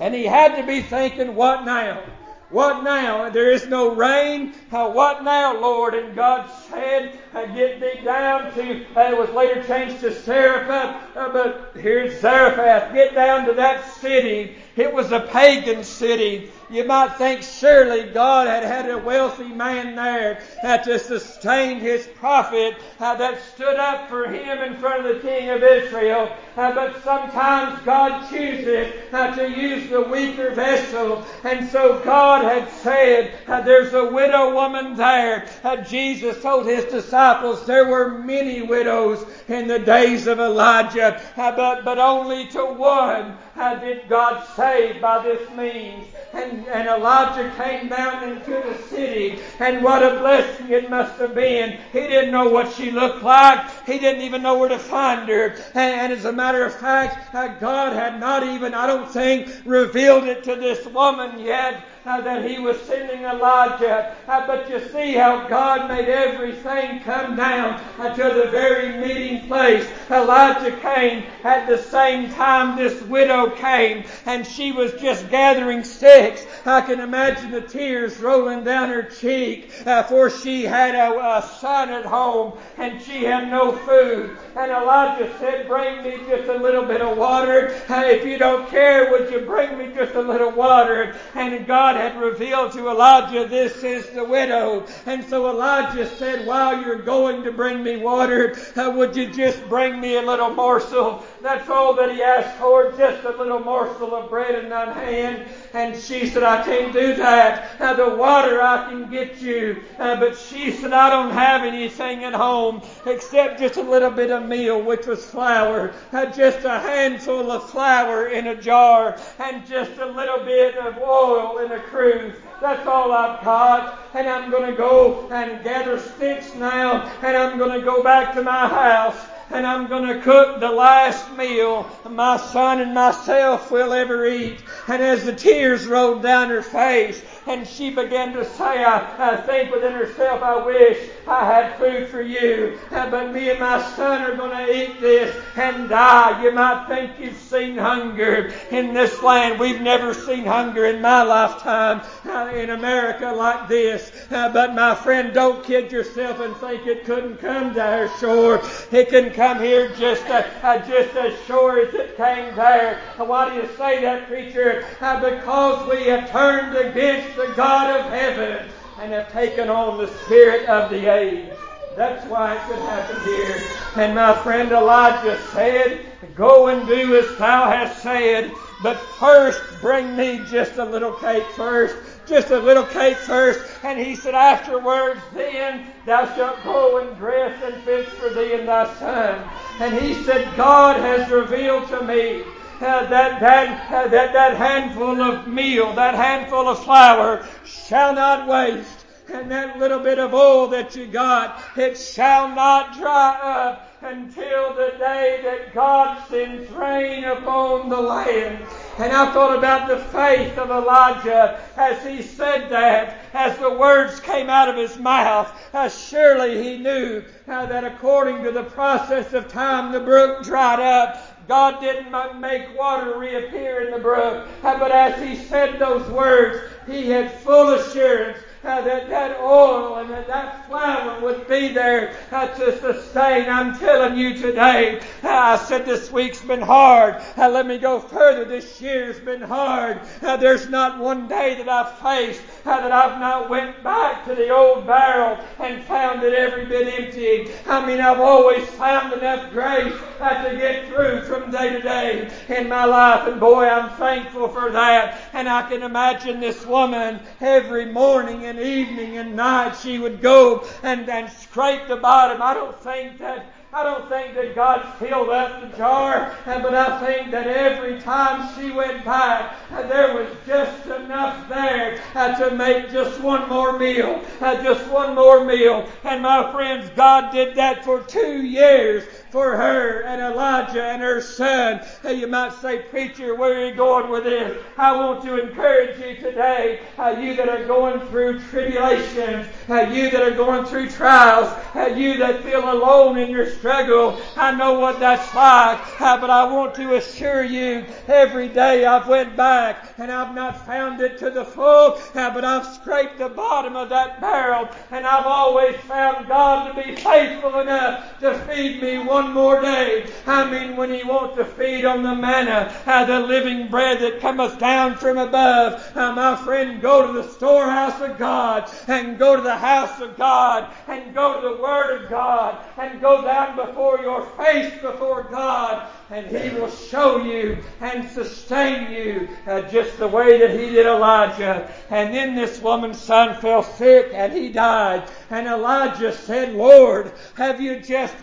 And 0.00 0.14
he 0.14 0.26
had 0.26 0.54
to 0.56 0.66
be 0.66 0.82
thinking, 0.82 1.34
what 1.34 1.64
now? 1.64 2.02
What 2.50 2.84
now? 2.84 3.28
There 3.30 3.50
is 3.50 3.66
no 3.66 3.94
rain. 3.94 4.52
What 4.70 5.24
now, 5.24 5.58
Lord? 5.58 5.94
And 5.94 6.14
God 6.14 6.48
said, 6.70 7.18
Get 7.44 8.02
down 8.02 8.52
to, 8.54 8.80
it 8.80 9.18
was 9.18 9.30
later 9.30 9.62
changed 9.64 10.00
to 10.00 10.10
Zarephath, 10.10 11.16
uh, 11.16 11.28
but 11.32 11.72
here's 11.74 12.18
Zarephath. 12.20 12.94
Get 12.94 13.14
down 13.14 13.44
to 13.46 13.52
that 13.54 13.92
city. 13.96 14.56
It 14.76 14.92
was 14.92 15.12
a 15.12 15.20
pagan 15.20 15.84
city. 15.84 16.50
You 16.68 16.84
might 16.84 17.16
think 17.16 17.42
surely 17.42 18.04
God 18.04 18.46
had 18.46 18.62
had 18.62 18.90
a 18.90 18.98
wealthy 18.98 19.48
man 19.48 19.94
there 19.94 20.42
uh, 20.62 20.78
to 20.78 20.98
sustain 20.98 21.78
his 21.78 22.06
prophet 22.06 22.76
uh, 22.98 23.14
that 23.14 23.40
stood 23.54 23.76
up 23.76 24.08
for 24.08 24.26
him 24.26 24.58
in 24.58 24.76
front 24.76 25.06
of 25.06 25.14
the 25.14 25.26
king 25.26 25.48
of 25.50 25.62
Israel. 25.62 26.34
Uh, 26.56 26.74
but 26.74 27.02
sometimes 27.04 27.80
God 27.84 28.28
chooses 28.28 28.92
uh, 29.12 29.34
to 29.36 29.48
use 29.48 29.88
the 29.88 30.02
weaker 30.02 30.50
vessel. 30.50 31.24
And 31.44 31.68
so 31.68 32.00
God 32.00 32.44
had 32.44 32.68
said, 32.82 33.34
uh, 33.46 33.60
There's 33.60 33.94
a 33.94 34.10
widow 34.10 34.52
woman 34.54 34.96
there. 34.96 35.48
Uh, 35.62 35.76
Jesus 35.76 36.42
told 36.42 36.66
his 36.66 36.84
disciples 36.84 37.25
there 37.66 37.86
were 37.86 38.18
many 38.18 38.62
widows 38.62 39.24
in 39.48 39.66
the 39.68 39.78
days 39.78 40.26
of 40.26 40.38
Elijah, 40.38 41.20
but, 41.36 41.84
but 41.84 41.98
only 41.98 42.46
to 42.48 42.64
one 42.64 43.36
did 43.80 44.08
God 44.08 44.46
save 44.54 45.00
by 45.00 45.22
this 45.22 45.50
means. 45.56 46.06
And, 46.32 46.66
and 46.68 46.88
Elijah 46.88 47.52
came 47.56 47.88
down 47.88 48.28
into 48.28 48.50
the 48.50 48.78
city, 48.88 49.40
and 49.58 49.82
what 49.82 50.02
a 50.02 50.18
blessing 50.18 50.70
it 50.70 50.90
must 50.90 51.18
have 51.18 51.34
been. 51.34 51.78
He 51.92 52.00
didn't 52.00 52.30
know 52.30 52.48
what 52.48 52.72
she 52.74 52.90
looked 52.90 53.22
like. 53.22 53.64
He 53.86 53.98
didn't 53.98 54.22
even 54.22 54.42
know 54.42 54.58
where 54.58 54.68
to 54.68 54.78
find 54.78 55.28
her. 55.28 55.56
And, 55.74 56.00
and 56.00 56.12
as 56.12 56.26
a 56.26 56.32
matter 56.32 56.64
of 56.64 56.74
fact, 56.74 57.34
uh, 57.34 57.48
God 57.58 57.94
had 57.94 58.20
not 58.20 58.42
even, 58.42 58.74
I 58.74 58.86
don't 58.86 59.10
think, 59.10 59.50
revealed 59.64 60.24
it 60.24 60.44
to 60.44 60.56
this 60.56 60.86
woman 60.86 61.38
yet 61.40 61.82
uh, 62.06 62.20
that 62.20 62.48
he 62.48 62.58
was 62.58 62.80
sending 62.82 63.24
Elijah. 63.24 64.14
Uh, 64.28 64.46
but 64.46 64.70
you 64.70 64.80
see 64.90 65.14
how 65.14 65.48
God 65.48 65.88
made 65.88 66.08
everything 66.08 67.00
come 67.00 67.36
down 67.36 67.80
uh, 67.98 68.14
to 68.14 68.22
the 68.22 68.50
very 68.50 68.96
meeting 68.98 69.46
place. 69.48 69.86
Elijah 70.10 70.76
came 70.78 71.24
at 71.42 71.66
the 71.66 71.78
same 71.78 72.32
time 72.32 72.76
this 72.76 73.02
widow 73.02 73.50
came, 73.50 74.04
and 74.24 74.46
she 74.46 74.70
was 74.72 74.92
just 74.94 75.28
gathering 75.30 75.82
sticks. 75.82 76.46
I 76.64 76.80
can 76.80 77.00
imagine 77.00 77.50
the 77.50 77.60
tears 77.60 78.18
rolling 78.18 78.64
down 78.64 78.88
her 78.88 79.02
cheek, 79.02 79.72
uh, 79.84 80.04
for 80.04 80.30
she 80.30 80.64
had 80.64 80.94
a, 80.94 81.38
a 81.38 81.42
son 81.60 81.90
at 81.90 82.04
home, 82.04 82.58
and 82.76 83.02
she 83.02 83.24
had 83.24 83.50
no 83.50 83.72
food. 83.72 84.36
And 84.56 84.70
Elijah 84.70 85.36
said, 85.38 85.66
Bring 85.66 86.02
me 86.02 86.18
just 86.28 86.48
a 86.48 86.58
little 86.58 86.84
bit 86.84 87.00
of 87.00 87.18
water. 87.18 87.74
Uh, 87.88 88.04
if 88.04 88.24
you 88.24 88.38
don't 88.38 88.68
care, 88.68 89.10
would 89.10 89.30
you 89.30 89.40
bring 89.40 89.76
me 89.76 89.92
just 89.94 90.14
a 90.14 90.20
little 90.20 90.50
water? 90.50 91.16
And 91.34 91.66
God 91.66 91.95
God 91.96 92.12
had 92.12 92.20
revealed 92.20 92.72
to 92.72 92.90
Elijah, 92.90 93.48
this 93.48 93.82
is 93.82 94.10
the 94.10 94.24
widow. 94.24 94.84
And 95.06 95.24
so 95.24 95.48
Elijah 95.48 96.06
said, 96.16 96.46
while 96.46 96.82
you're 96.82 97.00
going 97.00 97.42
to 97.44 97.50
bring 97.50 97.82
me 97.82 97.96
water, 97.96 98.54
uh, 98.76 98.92
would 98.94 99.16
you 99.16 99.30
just 99.30 99.66
bring 99.66 99.98
me 99.98 100.16
a 100.16 100.22
little 100.22 100.50
morsel? 100.50 101.24
That's 101.40 101.70
all 101.70 101.94
that 101.94 102.12
he 102.12 102.22
asked 102.22 102.58
for, 102.58 102.92
just 102.92 103.24
a 103.24 103.30
little 103.30 103.60
morsel 103.60 104.14
of 104.14 104.28
bread 104.28 104.62
in 104.62 104.68
thine 104.68 104.92
hand. 104.92 105.48
And 105.76 105.94
she 105.94 106.26
said, 106.26 106.42
I 106.42 106.64
can't 106.64 106.90
do 106.90 107.14
that. 107.16 107.78
Uh, 107.78 107.92
the 107.92 108.16
water 108.16 108.62
I 108.62 108.88
can 108.88 109.10
get 109.10 109.42
you. 109.42 109.82
Uh, 109.98 110.18
but 110.18 110.34
she 110.34 110.72
said, 110.72 110.94
I 110.94 111.10
don't 111.10 111.32
have 111.32 111.64
anything 111.64 112.24
at 112.24 112.32
home 112.32 112.80
except 113.04 113.60
just 113.60 113.76
a 113.76 113.82
little 113.82 114.10
bit 114.10 114.30
of 114.30 114.48
meal, 114.48 114.80
which 114.80 115.04
was 115.04 115.30
flour. 115.30 115.92
Uh, 116.12 116.32
just 116.32 116.64
a 116.64 116.78
handful 116.78 117.50
of 117.50 117.68
flour 117.68 118.28
in 118.28 118.46
a 118.46 118.54
jar 118.54 119.20
and 119.38 119.66
just 119.66 119.98
a 119.98 120.06
little 120.06 120.42
bit 120.46 120.78
of 120.78 120.96
oil 120.96 121.58
in 121.58 121.70
a 121.70 121.80
cruse. 121.80 122.34
That's 122.62 122.86
all 122.86 123.12
I've 123.12 123.44
got. 123.44 124.00
And 124.14 124.26
I'm 124.26 124.50
going 124.50 124.70
to 124.70 124.76
go 124.78 125.28
and 125.30 125.62
gather 125.62 125.98
sticks 126.00 126.54
now. 126.54 127.02
And 127.20 127.36
I'm 127.36 127.58
going 127.58 127.78
to 127.78 127.84
go 127.84 128.02
back 128.02 128.34
to 128.36 128.42
my 128.42 128.66
house 128.66 129.18
and 129.50 129.66
I'm 129.66 129.86
going 129.88 130.06
to 130.08 130.20
cook 130.22 130.60
the 130.60 130.70
last 130.70 131.36
meal 131.36 131.88
my 132.08 132.36
son 132.36 132.80
and 132.80 132.94
myself 132.94 133.70
will 133.70 133.92
ever 133.92 134.26
eat. 134.26 134.62
And 134.88 135.02
as 135.02 135.24
the 135.24 135.34
tears 135.34 135.86
rolled 135.86 136.22
down 136.22 136.48
her 136.48 136.62
face, 136.62 137.22
and 137.46 137.66
she 137.66 137.90
began 137.90 138.32
to 138.32 138.44
say, 138.44 138.84
I, 138.84 139.32
I 139.32 139.36
think 139.36 139.72
within 139.72 139.92
herself, 139.92 140.42
I 140.42 140.64
wish 140.64 140.98
I 141.28 141.44
had 141.44 141.76
food 141.78 142.08
for 142.08 142.20
you, 142.20 142.78
uh, 142.90 143.08
but 143.10 143.32
me 143.32 143.50
and 143.50 143.60
my 143.60 143.80
son 143.94 144.22
are 144.22 144.34
going 144.34 144.56
to 144.56 144.72
eat 144.72 145.00
this 145.00 145.36
and 145.56 145.88
die. 145.88 146.42
You 146.42 146.52
might 146.52 146.86
think 146.88 147.12
you've 147.20 147.36
seen 147.36 147.76
hunger 147.76 148.52
in 148.70 148.92
this 148.94 149.22
land. 149.22 149.60
We've 149.60 149.80
never 149.80 150.12
seen 150.12 150.44
hunger 150.44 150.86
in 150.86 151.00
my 151.00 151.22
lifetime 151.22 152.02
uh, 152.24 152.50
in 152.52 152.70
America 152.70 153.32
like 153.32 153.68
this. 153.68 154.10
Uh, 154.30 154.52
but 154.52 154.74
my 154.74 154.94
friend, 154.94 155.32
don't 155.32 155.64
kid 155.64 155.92
yourself 155.92 156.40
and 156.40 156.56
think 156.56 156.86
it 156.86 157.04
couldn't 157.04 157.38
come 157.38 157.74
to 157.74 157.82
our 157.82 158.08
shore. 158.18 158.60
It 158.90 159.08
can 159.08 159.32
come 159.32 159.60
here 159.60 159.88
just, 159.90 160.26
just 160.26 161.16
as 161.16 161.44
sure 161.46 161.86
as 161.86 161.94
it 161.94 162.16
came 162.16 162.54
there. 162.56 163.00
Why 163.18 163.50
do 163.50 163.56
you 163.56 163.68
say 163.76 164.02
that, 164.02 164.26
preacher? 164.26 164.84
Because 164.98 165.88
we 165.88 166.04
have 166.04 166.30
turned 166.30 166.76
against 166.76 167.35
the 167.36 167.52
God 167.54 168.00
of 168.00 168.10
heaven 168.10 168.68
and 168.98 169.12
have 169.12 169.30
taken 169.30 169.68
on 169.68 169.98
the 169.98 170.08
spirit 170.24 170.68
of 170.68 170.90
the 170.90 171.06
age. 171.06 171.52
That's 171.94 172.26
why 172.26 172.54
it 172.54 172.62
could 172.66 172.78
happen 172.78 173.22
here. 173.24 173.62
And 173.96 174.14
my 174.14 174.34
friend 174.42 174.72
Elijah 174.72 175.38
said, 175.52 176.04
Go 176.34 176.68
and 176.68 176.86
do 176.86 177.16
as 177.16 177.38
thou 177.38 177.70
hast 177.70 178.02
said, 178.02 178.52
but 178.82 178.98
first 178.98 179.60
bring 179.80 180.16
me 180.16 180.44
just 180.50 180.76
a 180.76 180.84
little 180.84 181.12
cake 181.12 181.46
first 181.54 181.96
just 182.26 182.50
a 182.50 182.58
little 182.58 182.84
cake 182.84 183.16
first. 183.16 183.60
And 183.82 183.98
he 183.98 184.16
said, 184.16 184.34
Afterwards, 184.34 185.20
then 185.32 185.86
thou 186.04 186.26
shalt 186.34 186.62
go 186.64 186.98
and 186.98 187.16
dress 187.16 187.62
and 187.62 187.74
fix 187.84 188.10
for 188.10 188.28
thee 188.30 188.54
and 188.54 188.68
thy 188.68 188.92
son. 188.98 189.48
And 189.80 189.94
he 189.94 190.14
said, 190.24 190.54
God 190.56 191.00
has 191.00 191.30
revealed 191.30 191.88
to 191.88 192.02
me 192.02 192.44
that, 192.80 193.10
that, 193.10 194.10
that, 194.10 194.32
that 194.32 194.56
handful 194.56 195.20
of 195.20 195.46
meal, 195.46 195.94
that 195.94 196.14
handful 196.14 196.68
of 196.68 196.82
flour 196.84 197.46
shall 197.64 198.14
not 198.14 198.46
waste. 198.46 199.04
And 199.28 199.50
that 199.50 199.78
little 199.78 199.98
bit 199.98 200.20
of 200.20 200.34
oil 200.34 200.68
that 200.68 200.94
you 200.94 201.08
got, 201.08 201.60
it 201.76 201.98
shall 201.98 202.48
not 202.48 202.96
dry 202.96 203.34
up 203.42 203.92
until 204.02 204.74
the 204.74 204.94
day 204.98 205.40
that 205.42 205.74
God 205.74 206.22
sends 206.28 206.70
rain 206.70 207.24
upon 207.24 207.88
the 207.88 208.00
land. 208.00 208.64
And 208.98 209.12
I 209.12 209.32
thought 209.32 209.58
about 209.58 209.88
the 209.88 209.98
faith 209.98 210.56
of 210.58 210.70
Elijah 210.70 211.60
as 211.76 212.06
he 212.06 212.22
said 212.22 212.70
that, 212.70 213.24
as 213.34 213.58
the 213.58 213.70
words 213.70 214.20
came 214.20 214.48
out 214.48 214.68
of 214.68 214.76
his 214.76 214.96
mouth. 214.96 215.52
Uh, 215.74 215.88
surely 215.88 216.62
he 216.62 216.78
knew 216.78 217.24
uh, 217.48 217.66
that 217.66 217.84
according 217.84 218.44
to 218.44 218.52
the 218.52 218.62
process 218.62 219.32
of 219.32 219.48
time, 219.48 219.92
the 219.92 220.00
brook 220.00 220.44
dried 220.44 220.80
up. 220.80 221.35
God 221.48 221.80
didn't 221.80 222.40
make 222.40 222.76
water 222.76 223.18
reappear 223.18 223.86
in 223.86 223.92
the 223.92 223.98
brook. 223.98 224.48
But 224.62 224.90
as 224.90 225.22
he 225.22 225.36
said 225.46 225.78
those 225.78 226.08
words, 226.10 226.60
he 226.86 227.08
had 227.10 227.32
full 227.40 227.74
assurance 227.74 228.38
that 228.66 229.08
that 229.08 229.40
oil 229.40 229.96
and 229.96 230.10
that, 230.10 230.26
that 230.26 230.66
flour 230.66 231.20
would 231.20 231.46
be 231.46 231.72
there 231.72 232.16
uh, 232.32 232.48
to 232.48 232.78
sustain. 232.80 233.48
I'm 233.48 233.78
telling 233.78 234.18
you 234.18 234.36
today, 234.36 235.00
uh, 235.22 235.28
I 235.28 235.56
said 235.56 235.86
this 235.86 236.10
week's 236.10 236.40
been 236.40 236.62
hard. 236.62 237.22
Let 237.36 237.66
me 237.66 237.78
go 237.78 238.00
further. 238.00 238.44
This 238.44 238.80
year's 238.80 239.20
been 239.20 239.40
hard. 239.40 240.00
There's 240.20 240.68
not 240.68 240.98
one 240.98 241.28
day 241.28 241.54
that 241.54 241.68
I've 241.68 241.98
faced 241.98 242.42
that 242.66 242.90
I've 242.92 243.20
not 243.20 243.48
went 243.48 243.82
back 243.82 244.24
to 244.26 244.34
the 244.34 244.50
old 244.50 244.86
barrel 244.86 245.38
and 245.60 245.82
found 245.84 246.24
it 246.24 246.34
every 246.34 246.66
bit 246.66 246.88
empty. 247.00 247.52
I 247.66 247.86
mean, 247.86 248.00
I've 248.00 248.20
always 248.20 248.68
found 248.70 249.12
enough 249.12 249.52
grace 249.52 249.94
to 250.18 250.56
get 250.58 250.88
through 250.88 251.22
from 251.22 251.50
day 251.50 251.70
to 251.70 251.80
day 251.80 252.30
in 252.48 252.68
my 252.68 252.84
life. 252.84 253.28
And 253.28 253.38
boy, 253.38 253.68
I'm 253.68 253.90
thankful 253.96 254.48
for 254.48 254.70
that. 254.72 255.20
And 255.32 255.48
I 255.48 255.68
can 255.68 255.82
imagine 255.82 256.40
this 256.40 256.66
woman 256.66 257.20
every 257.40 257.86
morning 257.86 258.44
and 258.44 258.56
and 258.56 258.66
evening 258.66 259.18
and 259.18 259.36
night 259.36 259.76
she 259.76 259.98
would 259.98 260.20
go 260.20 260.66
and, 260.82 261.08
and 261.08 261.30
scrape 261.30 261.86
the 261.88 261.96
bottom. 261.96 262.40
I 262.40 262.54
don't 262.54 262.78
think 262.80 263.18
that 263.18 263.46
I 263.76 263.84
don't 263.84 264.08
think 264.08 264.34
that 264.36 264.54
God 264.54 264.90
filled 264.98 265.28
up 265.28 265.60
the 265.60 265.76
jar, 265.76 266.34
but 266.46 266.74
I 266.74 266.98
think 267.04 267.30
that 267.30 267.46
every 267.46 268.00
time 268.00 268.48
she 268.56 268.70
went 268.70 269.04
by, 269.04 269.52
uh, 269.70 269.86
there 269.86 270.14
was 270.14 270.28
just 270.46 270.86
enough 270.86 271.46
there 271.50 272.00
uh, 272.14 272.38
to 272.38 272.56
make 272.56 272.90
just 272.90 273.20
one 273.20 273.46
more 273.50 273.78
meal, 273.78 274.24
uh, 274.40 274.62
just 274.62 274.90
one 274.90 275.14
more 275.14 275.44
meal. 275.44 275.86
And 276.04 276.22
my 276.22 276.50
friends, 276.52 276.90
God 276.96 277.30
did 277.30 277.54
that 277.56 277.84
for 277.84 278.00
two 278.04 278.40
years 278.40 279.04
for 279.30 279.56
her 279.56 280.02
and 280.02 280.20
Elijah 280.20 280.82
and 280.82 281.02
her 281.02 281.20
son. 281.20 281.80
And 282.04 282.18
You 282.18 282.26
might 282.26 282.52
say, 282.54 282.78
preacher, 282.82 283.34
where 283.34 283.60
are 283.60 283.66
you 283.66 283.74
going 283.74 284.10
with 284.10 284.24
this? 284.24 284.62
I 284.76 284.96
want 284.96 285.22
to 285.24 285.40
encourage 285.40 285.98
you 285.98 286.16
today, 286.16 286.80
you 287.20 287.34
that 287.36 287.48
are 287.48 287.64
going 287.66 288.00
through 288.08 288.40
tribulations, 288.40 289.46
you 289.68 290.10
that 290.10 290.22
are 290.22 290.30
going 290.30 290.64
through 290.64 290.90
trials, 290.90 291.48
How 291.72 291.86
you 291.86 292.16
that 292.18 292.42
feel 292.42 292.72
alone 292.72 293.18
in 293.18 293.30
your 293.30 293.50
struggle. 293.50 294.20
I 294.36 294.52
know 294.52 294.78
what 294.78 295.00
that's 295.00 295.34
like, 295.34 295.80
but 295.98 296.30
I 296.30 296.44
want 296.50 296.74
to 296.76 296.94
assure 296.96 297.44
you, 297.44 297.84
every 298.08 298.48
day 298.48 298.84
I've 298.84 299.08
went 299.08 299.36
back 299.36 299.94
and 299.98 300.10
I've 300.10 300.34
not 300.34 300.64
found 300.66 301.00
it 301.00 301.18
to 301.18 301.30
the 301.30 301.44
full, 301.44 301.98
but 302.14 302.44
I've 302.44 302.66
scraped 302.74 303.18
the 303.18 303.28
bottom 303.28 303.76
of 303.76 303.88
that 303.90 304.20
barrel 304.20 304.68
and 304.90 305.06
I've 305.06 305.26
always 305.26 305.76
found 305.76 306.28
God 306.28 306.72
to 306.72 306.82
be 306.82 306.96
faithful 306.96 307.60
enough 307.60 308.18
to 308.20 308.38
feed 308.40 308.82
me 308.82 308.98
one 309.16 309.32
more 309.32 309.62
day. 309.62 310.06
I 310.26 310.50
mean, 310.50 310.76
when 310.76 310.92
He 310.92 311.02
wants 311.02 311.36
to 311.36 311.44
feed 311.46 311.86
on 311.86 312.02
the 312.02 312.14
manna, 312.14 312.70
uh, 312.84 313.06
the 313.06 313.20
living 313.20 313.68
bread 313.68 313.98
that 314.00 314.20
cometh 314.20 314.58
down 314.58 314.96
from 314.96 315.16
above, 315.16 315.96
uh, 315.96 316.12
my 316.12 316.36
friend, 316.36 316.82
go 316.82 317.06
to 317.06 317.14
the 317.14 317.26
storehouse 317.26 317.98
of 318.02 318.18
God 318.18 318.70
and 318.88 319.18
go 319.18 319.34
to 319.34 319.40
the 319.40 319.56
house 319.56 320.02
of 320.02 320.18
God 320.18 320.70
and 320.86 321.14
go 321.14 321.40
to 321.40 321.48
the 321.48 321.62
Word 321.62 322.02
of 322.02 322.10
God 322.10 322.62
and 322.76 323.00
go 323.00 323.22
down 323.22 323.56
before 323.56 324.00
your 324.00 324.26
face 324.36 324.74
before 324.82 325.22
God 325.30 325.88
and 326.10 326.26
He 326.26 326.50
will 326.58 326.70
show 326.70 327.16
you 327.16 327.58
and 327.80 328.08
sustain 328.10 328.92
you 328.92 329.28
uh, 329.46 329.62
just 329.62 329.98
the 329.98 330.06
way 330.06 330.38
that 330.38 330.50
He 330.50 330.70
did 330.70 330.84
Elijah. 330.84 331.72
And 331.88 332.14
then 332.14 332.34
this 332.34 332.60
woman's 332.60 333.00
son 333.00 333.40
fell 333.40 333.62
sick 333.62 334.10
and 334.12 334.32
he 334.32 334.50
died. 334.50 335.08
And 335.30 335.46
Elijah 335.46 336.12
said, 336.12 336.54
Lord, 336.54 337.12
have 337.34 337.60
you 337.60 337.80
just 337.80 338.14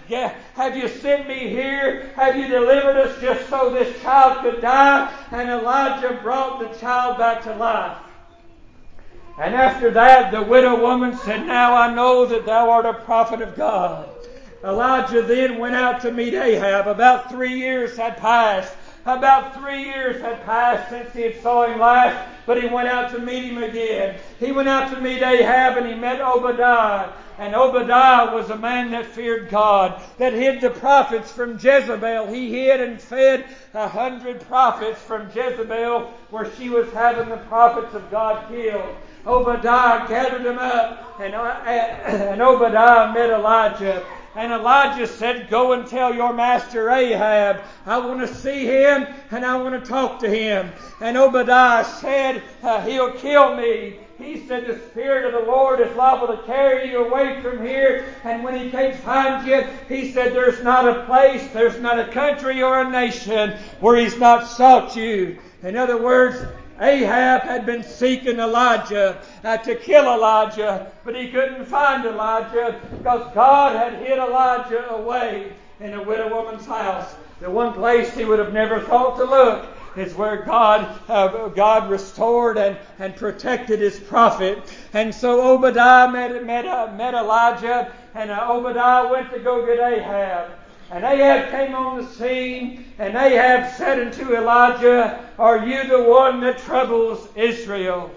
have 0.56 0.78
you 0.78 0.83
sent 0.88 1.28
me 1.28 1.50
here? 1.50 2.12
Have 2.16 2.36
you 2.36 2.48
delivered 2.48 2.98
us 2.98 3.20
just 3.22 3.50
so 3.50 3.70
this 3.70 4.02
child 4.02 4.42
could 4.42 4.62
die? 4.62 5.14
And 5.32 5.50
Elijah 5.50 6.20
brought 6.22 6.60
the 6.60 6.80
child 6.80 7.18
back 7.18 7.44
to 7.44 7.56
life. 7.56 7.98
And 9.40 9.56
after 9.56 9.90
that, 9.92 10.32
the 10.32 10.44
widow 10.44 10.80
woman 10.80 11.18
said, 11.18 11.46
Now 11.46 11.76
I 11.76 11.94
know 11.94 12.26
that 12.26 12.46
thou 12.46 12.70
art 12.70 12.86
a 12.86 12.94
prophet 12.94 13.42
of 13.42 13.56
God. 13.56 14.10
Elijah 14.64 15.22
then 15.22 15.58
went 15.58 15.76
out 15.76 16.02
to 16.02 16.12
meet 16.12 16.34
Ahab. 16.34 16.88
About 16.88 17.30
three 17.30 17.54
years 17.54 17.98
had 17.98 18.18
passed. 18.18 18.74
About 19.06 19.56
three 19.56 19.84
years 19.84 20.22
had 20.22 20.46
passed 20.46 20.90
since 20.90 21.14
he 21.14 21.24
had 21.24 21.42
saw 21.42 21.66
him 21.66 21.80
last, 21.80 22.30
but 22.46 22.62
he 22.62 22.70
went 22.70 22.88
out 22.88 23.12
to 23.12 23.20
meet 23.20 23.44
him 23.44 23.62
again. 23.62 24.18
He 24.40 24.54
went 24.54 24.70
out 24.70 24.94
to 24.94 25.02
meet 25.02 25.22
Ahab 25.22 25.78
and 25.78 25.88
he 25.88 25.94
met 25.94 26.22
Obadiah. 26.22 27.10
And 27.38 27.54
Obadiah 27.54 28.34
was 28.34 28.50
a 28.50 28.58
man 28.58 28.92
that 28.92 29.06
feared 29.06 29.50
God, 29.50 30.02
that 30.20 30.32
hid 30.32 30.62
the 30.62 30.70
prophets 30.70 31.32
from 31.32 31.54
Jezebel. 31.54 32.28
He 32.28 32.50
hid 32.50 32.80
and 32.80 33.02
fed 33.02 33.46
a 33.74 33.90
hundred 33.90 34.40
prophets 34.42 35.02
from 35.02 35.30
Jezebel 35.34 36.14
where 36.30 36.50
she 36.56 36.70
was 36.70 36.90
having 36.94 37.28
the 37.28 37.38
prophets 37.38 37.94
of 37.96 38.10
God 38.10 38.48
killed. 38.48 38.96
Obadiah 39.26 40.08
gathered 40.08 40.44
them 40.44 40.60
up, 40.60 41.20
and, 41.20 41.34
uh, 41.34 41.60
and 41.66 42.42
Obadiah 42.42 43.14
met 43.14 43.32
Elijah. 43.32 44.06
And 44.36 44.52
Elijah 44.52 45.06
said, 45.06 45.50
Go 45.50 45.74
and 45.74 45.88
tell 45.88 46.14
your 46.14 46.34
master 46.34 46.90
Ahab, 46.90 47.62
I 47.86 48.00
want 48.00 48.20
to 48.22 48.34
see 48.34 48.66
him 48.66 49.06
and 49.30 49.46
I 49.46 49.62
want 49.62 49.82
to 49.82 49.90
talk 49.90 50.20
to 50.20 50.30
him. 50.30 50.72
And 51.02 51.18
Obadiah 51.18 51.86
said, 51.86 52.42
uh, 52.64 52.82
He'll 52.82 53.12
kill 53.12 53.56
me. 53.56 54.00
He 54.18 54.48
said, 54.48 54.66
The 54.66 54.80
Spirit 54.90 55.26
of 55.26 55.34
the 55.34 55.52
Lord 55.52 55.82
is 55.82 55.96
liable 55.96 56.36
to 56.36 56.44
carry 56.44 56.90
you 56.90 57.06
away 57.06 57.42
from 57.42 57.64
here. 57.64 58.06
And 58.24 58.44
when 58.44 58.56
He 58.56 58.72
can't 58.72 58.96
find 58.96 59.46
you, 59.48 59.64
He 59.88 60.12
said, 60.12 60.34
There's 60.34 60.64
not 60.64 60.88
a 60.88 61.06
place, 61.06 61.48
there's 61.52 61.80
not 61.80 62.00
a 62.00 62.12
country 62.12 62.64
or 62.64 62.82
a 62.82 62.90
nation 62.90 63.58
where 63.82 63.98
He's 63.98 64.18
not 64.18 64.48
sought 64.48 64.96
you. 64.96 65.38
In 65.62 65.76
other 65.76 66.02
words, 66.02 66.44
Ahab 66.80 67.42
had 67.44 67.66
been 67.66 67.84
seeking 67.84 68.40
Elijah 68.40 69.22
uh, 69.44 69.58
to 69.58 69.76
kill 69.76 70.12
Elijah, 70.12 70.92
but 71.04 71.16
he 71.16 71.30
couldn't 71.30 71.66
find 71.66 72.06
Elijah 72.06 72.82
because 72.98 73.32
God 73.34 73.76
had 73.76 74.06
hid 74.06 74.18
Elijah 74.18 74.90
away 74.92 75.54
in 75.80 75.94
a 75.94 76.04
widow 76.04 76.34
woman's 76.34 76.66
house. 76.66 77.16
The 77.42 77.50
one 77.50 77.74
place 77.74 78.14
he 78.16 78.26
would 78.26 78.40
have 78.40 78.54
never 78.54 78.80
thought 78.80 79.18
to 79.18 79.26
look 79.26 79.68
is 79.96 80.16
where 80.16 80.44
God 80.44 81.00
uh, 81.10 81.50
God 81.50 81.90
restored 81.90 82.58
and, 82.58 82.78
and 83.00 83.16
protected 83.16 83.80
his 83.80 84.00
prophet. 84.00 84.76
And 84.94 85.14
so 85.14 85.54
Obadiah 85.54 86.12
met, 86.12 86.44
met, 86.46 86.66
uh, 86.66 86.92
met 86.96 87.14
Elijah, 87.14 87.92
and 88.16 88.32
uh, 88.32 88.48
Obadiah 88.50 89.12
went 89.12 89.32
to 89.32 89.40
go 89.40 89.66
get 89.66 89.80
Ahab. 89.80 90.52
And 90.94 91.04
Ahab 91.06 91.50
came 91.50 91.74
on 91.74 91.98
the 91.98 92.08
scene, 92.08 92.86
and 93.00 93.16
Ahab 93.16 93.74
said 93.78 94.00
unto 94.00 94.36
Elijah, 94.36 95.28
Are 95.40 95.66
you 95.66 95.88
the 95.88 96.04
one 96.04 96.40
that 96.42 96.60
troubles 96.60 97.28
Israel? 97.36 98.12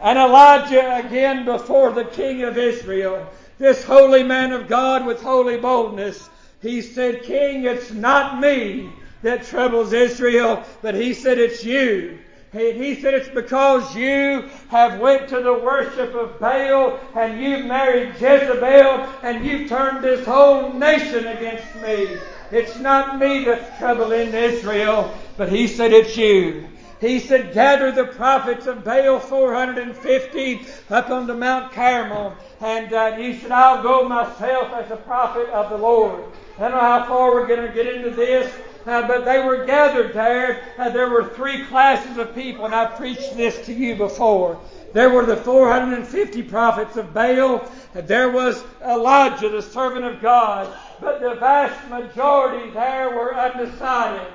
And 0.00 0.18
Elijah 0.18 1.04
again 1.04 1.44
before 1.44 1.92
the 1.92 2.06
king 2.06 2.42
of 2.42 2.56
Israel, 2.56 3.28
this 3.58 3.84
holy 3.84 4.22
man 4.22 4.52
of 4.52 4.68
God 4.68 5.04
with 5.04 5.20
holy 5.20 5.58
boldness, 5.58 6.30
he 6.62 6.80
said, 6.80 7.24
King, 7.24 7.64
it's 7.64 7.90
not 7.90 8.40
me 8.40 8.88
that 9.20 9.44
troubles 9.44 9.92
Israel, 9.92 10.64
but 10.80 10.94
he 10.94 11.12
said, 11.12 11.36
It's 11.38 11.62
you. 11.62 12.20
He 12.54 12.94
said 13.00 13.14
it's 13.14 13.28
because 13.28 13.96
you 13.96 14.48
have 14.68 15.00
went 15.00 15.28
to 15.30 15.40
the 15.40 15.54
worship 15.54 16.14
of 16.14 16.38
Baal 16.38 17.00
and 17.16 17.40
you've 17.40 17.66
married 17.66 18.14
Jezebel 18.20 19.08
and 19.22 19.44
you've 19.44 19.68
turned 19.68 20.04
this 20.04 20.24
whole 20.24 20.72
nation 20.72 21.26
against 21.26 21.74
me. 21.76 22.16
It's 22.52 22.78
not 22.78 23.18
me 23.18 23.44
that's 23.44 23.78
troubling 23.78 24.32
Israel, 24.32 25.12
but 25.36 25.48
he 25.48 25.66
said 25.66 25.92
it's 25.92 26.16
you. 26.16 26.68
He 27.00 27.18
said, 27.18 27.52
gather 27.52 27.90
the 27.90 28.04
prophets 28.04 28.66
of 28.66 28.84
Baal 28.84 29.18
450 29.18 30.66
up 30.90 31.10
on 31.10 31.26
the 31.26 31.34
Mount 31.34 31.72
Carmel. 31.72 32.36
And 32.60 32.92
uh, 32.92 33.16
he 33.16 33.36
said, 33.36 33.50
I'll 33.50 33.82
go 33.82 34.08
myself 34.08 34.72
as 34.72 34.90
a 34.92 34.96
prophet 34.96 35.48
of 35.48 35.70
the 35.70 35.76
Lord. 35.76 36.24
I 36.56 36.62
don't 36.62 36.70
know 36.70 36.80
how 36.80 37.04
far 37.04 37.34
we're 37.34 37.48
going 37.48 37.66
to 37.66 37.74
get 37.74 37.92
into 37.92 38.10
this, 38.10 38.50
uh, 38.86 39.06
but 39.06 39.24
they 39.24 39.40
were 39.40 39.64
gathered 39.64 40.12
there. 40.12 40.62
Uh, 40.78 40.90
there 40.90 41.08
were 41.08 41.28
three 41.30 41.64
classes 41.64 42.18
of 42.18 42.34
people, 42.34 42.66
and 42.66 42.74
I've 42.74 42.96
preached 42.96 43.36
this 43.36 43.64
to 43.66 43.72
you 43.72 43.96
before. 43.96 44.60
There 44.92 45.10
were 45.10 45.26
the 45.26 45.36
450 45.36 46.42
prophets 46.44 46.96
of 46.96 47.12
Baal. 47.12 47.68
There 47.94 48.30
was 48.30 48.62
Elijah, 48.80 49.48
the 49.48 49.62
servant 49.62 50.04
of 50.04 50.22
God. 50.22 50.72
But 51.00 51.20
the 51.20 51.34
vast 51.34 51.88
majority 51.88 52.70
there 52.70 53.10
were 53.10 53.34
undecided. 53.36 54.32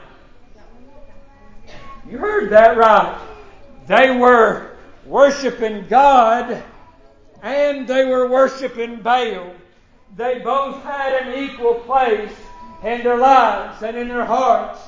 You 2.09 2.17
heard 2.17 2.49
that 2.49 2.75
right. 2.75 3.19
They 3.87 4.11
were 4.17 4.75
worshiping 5.05 5.87
God 5.87 6.61
and 7.41 7.87
they 7.87 8.05
were 8.05 8.27
worshiping 8.27 9.01
Baal. 9.01 9.53
They 10.17 10.39
both 10.39 10.83
had 10.83 11.21
an 11.23 11.43
equal 11.43 11.75
place 11.75 12.35
in 12.83 13.03
their 13.03 13.17
lives 13.17 13.81
and 13.83 13.97
in 13.97 14.07
their 14.07 14.25
hearts. 14.25 14.79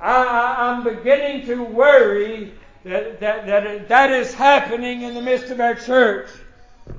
I, 0.00 0.72
am 0.72 0.84
beginning 0.84 1.46
to 1.46 1.62
worry 1.62 2.52
that, 2.84 3.20
that, 3.20 3.46
that 3.46 3.88
that 3.88 4.12
is 4.12 4.34
happening 4.34 5.02
in 5.02 5.14
the 5.14 5.22
midst 5.22 5.50
of 5.50 5.60
our 5.60 5.74
church. 5.74 6.28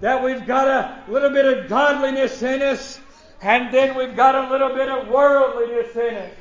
That 0.01 0.23
we've 0.23 0.47
got 0.47 0.67
a 0.67 1.12
little 1.12 1.30
bit 1.30 1.45
of 1.45 1.69
godliness 1.69 2.41
in 2.41 2.62
us, 2.63 2.99
and 3.41 3.71
then 3.71 3.95
we've 3.95 4.15
got 4.15 4.34
a 4.34 4.49
little 4.49 4.73
bit 4.73 4.89
of 4.89 5.08
worldliness 5.10 5.95
in 5.95 6.15
us. 6.15 6.32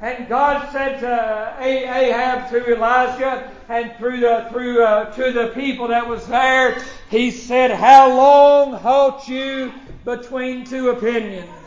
And 0.00 0.28
God 0.28 0.70
said 0.70 1.00
to 1.00 1.56
Ahab 1.60 2.50
through 2.50 2.74
Elijah 2.74 3.50
and 3.68 3.96
through 3.96 4.20
the 4.20 4.46
through 4.50 4.84
uh, 4.84 5.10
to 5.14 5.32
the 5.32 5.48
people 5.48 5.88
that 5.88 6.06
was 6.06 6.26
there, 6.26 6.80
He 7.08 7.30
said, 7.30 7.70
"How 7.70 8.14
long 8.14 8.74
halt 8.74 9.26
you 9.28 9.72
between 10.04 10.64
two 10.64 10.90
opinions?" 10.90 11.63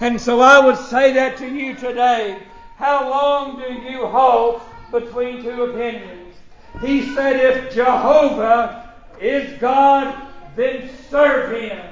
And 0.00 0.20
so 0.20 0.40
I 0.40 0.64
would 0.64 0.78
say 0.78 1.12
that 1.12 1.36
to 1.38 1.48
you 1.48 1.74
today. 1.74 2.38
How 2.76 3.10
long 3.10 3.58
do 3.58 3.72
you 3.72 4.06
halt 4.06 4.62
between 4.92 5.42
two 5.42 5.64
opinions? 5.64 6.36
He 6.80 7.12
said, 7.14 7.36
if 7.36 7.74
Jehovah 7.74 8.94
is 9.20 9.58
God, 9.58 10.14
then 10.54 10.88
serve 11.10 11.60
him. 11.60 11.84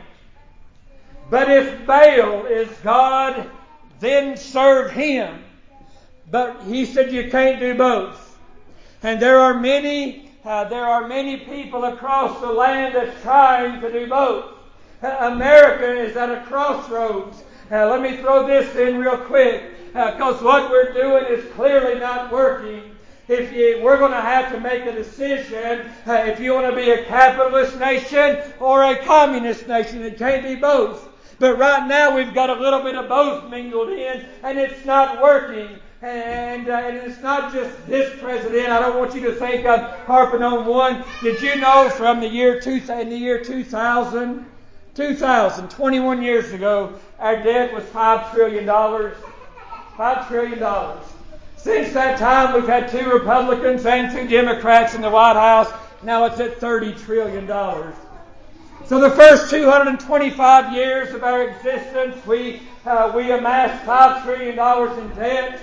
But 1.29 1.51
if 1.51 1.85
Baal 1.87 2.47
is 2.47 2.69
God, 2.85 3.51
then 3.99 4.37
serve 4.37 4.93
him. 4.93 5.43
But 6.31 6.63
he 6.63 6.85
said 6.85 7.13
you 7.13 7.31
can't 7.31 7.59
do 7.59 7.75
both. 7.75 8.39
And 9.03 9.21
there 9.21 9.39
are 9.39 9.55
many, 9.55 10.31
uh, 10.45 10.65
there 10.65 10.85
are 10.85 11.09
many 11.09 11.39
people 11.39 11.85
across 11.85 12.41
the 12.41 12.53
land 12.53 12.95
that's 12.95 13.21
trying 13.23 13.81
to 13.81 13.93
do 13.93 14.09
both. 14.09 14.53
Uh, 15.03 15.17
America 15.33 16.01
is 16.01 16.17
at 16.17 16.31
a 16.31 16.43
crossroads. 16.43 17.43
Uh, 17.69 17.89
let 17.89 18.01
me 18.01 18.17
throw 18.19 18.47
this 18.47 18.77
in 18.77 18.99
real 18.99 19.17
quick 19.17 19.77
because 19.89 20.41
uh, 20.41 20.45
what 20.45 20.71
we're 20.71 20.93
doing 20.93 21.25
is 21.25 21.45
clearly 21.55 21.99
not 21.99 22.31
working. 22.31 22.95
If 23.27 23.53
you, 23.53 23.81
we're 23.83 23.99
going 23.99 24.13
to 24.13 24.21
have 24.21 24.53
to 24.53 24.61
make 24.61 24.87
a 24.87 24.93
decision 24.93 25.91
uh, 26.07 26.13
if 26.27 26.39
you 26.39 26.55
want 26.55 26.71
to 26.71 26.77
be 26.77 26.91
a 26.91 27.05
capitalist 27.07 27.77
nation 27.81 28.41
or 28.61 28.85
a 28.85 28.97
communist 29.05 29.67
nation. 29.67 30.03
It 30.03 30.17
can't 30.17 30.45
be 30.45 30.55
both. 30.55 31.09
But 31.41 31.59
right 31.59 31.89
now 31.89 32.15
we've 32.15 32.33
got 32.33 32.51
a 32.51 32.55
little 32.55 32.83
bit 32.83 32.95
of 32.95 33.09
both 33.09 33.51
mingled 33.51 33.89
in, 33.89 34.25
and 34.45 34.59
it's 34.59 34.85
not 34.85 35.21
working. 35.21 35.81
And, 36.03 36.69
uh, 36.69 36.73
and 36.73 36.97
it's 36.99 37.21
not 37.21 37.53
just 37.53 37.85
this 37.89 38.17
president. 38.21 38.69
I 38.69 38.79
don't 38.79 38.97
want 38.97 39.13
you 39.13 39.23
to 39.23 39.33
think 39.33 39.67
I'm 39.67 39.87
harping 40.07 40.43
on 40.43 40.67
one. 40.67 41.05
Did 41.21 41.43
you 41.43 41.57
know 41.57 41.91
from 41.91 42.21
the 42.21 42.29
year 42.29 42.61
two, 42.61 42.81
in 42.93 43.09
the 43.09 43.17
year 43.17 43.43
2000, 43.43 44.47
2000, 44.97 45.69
21 45.69 46.23
years 46.23 46.53
ago, 46.53 46.99
our 47.19 47.43
debt 47.43 47.73
was 47.73 47.85
$5 47.85 48.33
trillion. 48.33 48.65
$5 48.65 50.29
trillion. 50.29 50.99
Since 51.59 51.93
that 51.93 52.19
time, 52.19 52.55
we've 52.55 52.67
had 52.67 52.89
two 52.89 53.11
Republicans 53.11 53.85
and 53.85 54.11
two 54.11 54.27
Democrats 54.27 54.95
in 54.95 55.03
the 55.03 55.11
White 55.11 55.37
House. 55.37 55.71
Now 56.03 56.25
it's 56.25 56.41
at 56.41 56.61
$30 56.61 56.99
trillion. 57.05 57.47
So 58.87 58.99
the 58.99 59.11
first 59.11 59.51
225 59.51 60.73
years 60.73 61.13
of 61.13 61.23
our 61.25 61.47
existence, 61.47 62.25
we, 62.25 62.63
uh, 62.87 63.13
we 63.15 63.33
amassed 63.33 63.85
$5 63.85 64.23
trillion 64.23 64.59
in 64.99 65.17
debt. 65.17 65.61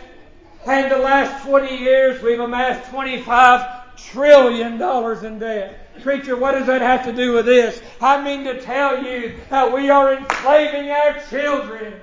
And 0.68 0.92
the 0.92 0.98
last 0.98 1.44
20 1.44 1.76
years, 1.76 2.22
we've 2.22 2.40
amassed 2.40 2.92
$25 2.92 3.83
trillion 3.98 4.78
dollars 4.78 5.24
in 5.24 5.40
debt. 5.40 6.02
Preacher, 6.02 6.36
what 6.36 6.54
does 6.54 6.68
that 6.68 6.82
have 6.82 7.06
to 7.06 7.14
do 7.14 7.34
with 7.34 7.46
this? 7.46 7.82
I 8.02 8.24
mean 8.24 8.44
to 8.46 8.62
tell 8.62 9.04
you 9.04 9.36
that 9.50 9.72
we 9.72 9.90
are 9.90 10.14
enslaving 10.14 10.90
our 10.90 11.20
children. 11.30 11.94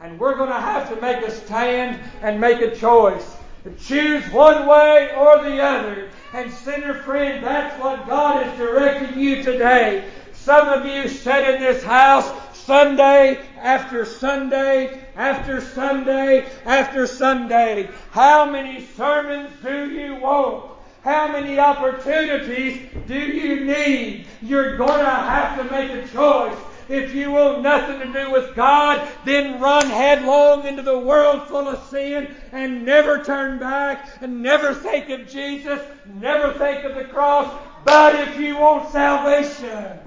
And 0.00 0.18
we're 0.18 0.36
going 0.36 0.50
to 0.50 0.60
have 0.60 0.88
to 0.90 1.00
make 1.00 1.24
a 1.24 1.30
stand 1.30 1.98
and 2.22 2.40
make 2.40 2.60
a 2.60 2.74
choice. 2.74 3.36
Choose 3.80 4.24
one 4.30 4.66
way 4.66 5.12
or 5.16 5.42
the 5.42 5.60
other. 5.60 6.10
And 6.32 6.52
sinner 6.52 6.94
friend, 7.02 7.44
that's 7.44 7.80
what 7.82 8.06
God 8.06 8.46
is 8.46 8.58
directing 8.58 9.18
you 9.18 9.42
today. 9.42 10.08
Some 10.32 10.68
of 10.68 10.86
you 10.86 11.08
sat 11.08 11.54
in 11.54 11.60
this 11.60 11.82
house 11.82 12.30
Sunday 12.56 13.40
after 13.58 14.04
Sunday 14.04 15.08
after 15.16 15.60
Sunday 15.60 16.46
after 16.64 17.06
Sunday. 17.06 17.90
How 18.12 18.48
many 18.48 18.86
sermons 18.96 19.50
do 19.62 19.90
you 19.90 20.14
want? 20.16 20.77
How 21.02 21.30
many 21.30 21.58
opportunities 21.58 22.88
do 23.06 23.18
you 23.18 23.64
need? 23.64 24.26
You're 24.42 24.76
going 24.76 24.98
to 24.98 25.04
have 25.04 25.58
to 25.58 25.64
make 25.70 25.90
a 25.90 26.06
choice. 26.08 26.58
If 26.88 27.14
you 27.14 27.32
want 27.32 27.62
nothing 27.62 28.00
to 28.00 28.12
do 28.12 28.30
with 28.30 28.56
God, 28.56 29.06
then 29.24 29.60
run 29.60 29.86
headlong 29.86 30.66
into 30.66 30.82
the 30.82 30.98
world 30.98 31.46
full 31.46 31.68
of 31.68 31.86
sin 31.88 32.34
and 32.52 32.84
never 32.84 33.22
turn 33.22 33.58
back 33.58 34.08
and 34.22 34.42
never 34.42 34.72
think 34.72 35.10
of 35.10 35.28
Jesus, 35.28 35.80
never 36.14 36.52
think 36.54 36.84
of 36.84 36.94
the 36.94 37.04
cross. 37.04 37.52
But 37.84 38.14
if 38.14 38.40
you 38.40 38.56
want 38.56 38.90
salvation, 38.90 39.98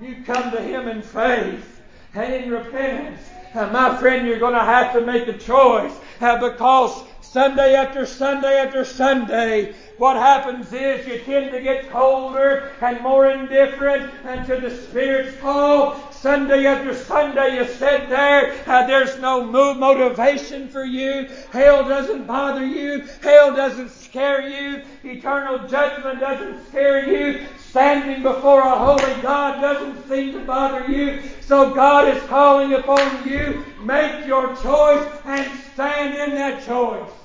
you 0.00 0.22
come 0.24 0.50
to 0.50 0.60
Him 0.60 0.88
in 0.88 1.00
faith 1.02 1.80
and 2.14 2.34
in 2.34 2.50
repentance. 2.50 3.20
Uh, 3.54 3.66
my 3.68 3.96
friend, 3.96 4.26
you're 4.26 4.38
going 4.38 4.54
to 4.54 4.60
have 4.60 4.92
to 4.92 5.00
make 5.00 5.26
a 5.26 5.36
choice 5.36 5.92
because 6.20 7.02
Sunday 7.32 7.76
after 7.76 8.06
Sunday 8.06 8.58
after 8.58 8.84
Sunday, 8.84 9.72
what 9.98 10.16
happens 10.16 10.72
is 10.72 11.06
you 11.06 11.20
tend 11.20 11.52
to 11.52 11.62
get 11.62 11.88
colder 11.88 12.72
and 12.80 13.00
more 13.02 13.30
indifferent 13.30 14.12
until 14.24 14.60
the 14.60 14.76
Spirit's 14.76 15.38
call. 15.40 16.10
Sunday 16.10 16.66
after 16.66 16.92
Sunday 16.92 17.54
you 17.54 17.66
sit 17.66 18.08
there, 18.08 18.52
uh, 18.66 18.84
there's 18.84 19.20
no 19.20 19.44
motivation 19.44 20.68
for 20.70 20.84
you. 20.84 21.28
Hell 21.52 21.84
doesn't 21.88 22.26
bother 22.26 22.66
you. 22.66 23.06
Hell 23.22 23.54
doesn't 23.54 23.90
scare 23.90 24.48
you. 24.48 24.82
Eternal 25.04 25.68
judgment 25.68 26.18
doesn't 26.18 26.66
scare 26.66 27.08
you. 27.08 27.46
Standing 27.68 28.24
before 28.24 28.62
a 28.62 28.76
holy 28.76 29.22
God 29.22 29.60
doesn't 29.60 30.08
seem 30.08 30.32
to 30.32 30.44
bother 30.44 30.90
you. 30.90 31.22
So 31.42 31.72
God 31.72 32.08
is 32.08 32.20
calling 32.24 32.72
upon 32.72 33.28
you. 33.28 33.64
Make 33.84 34.26
your 34.26 34.48
choice 34.56 35.06
and 35.24 35.48
stand 35.72 36.16
in 36.16 36.34
that 36.34 36.66
choice. 36.66 37.19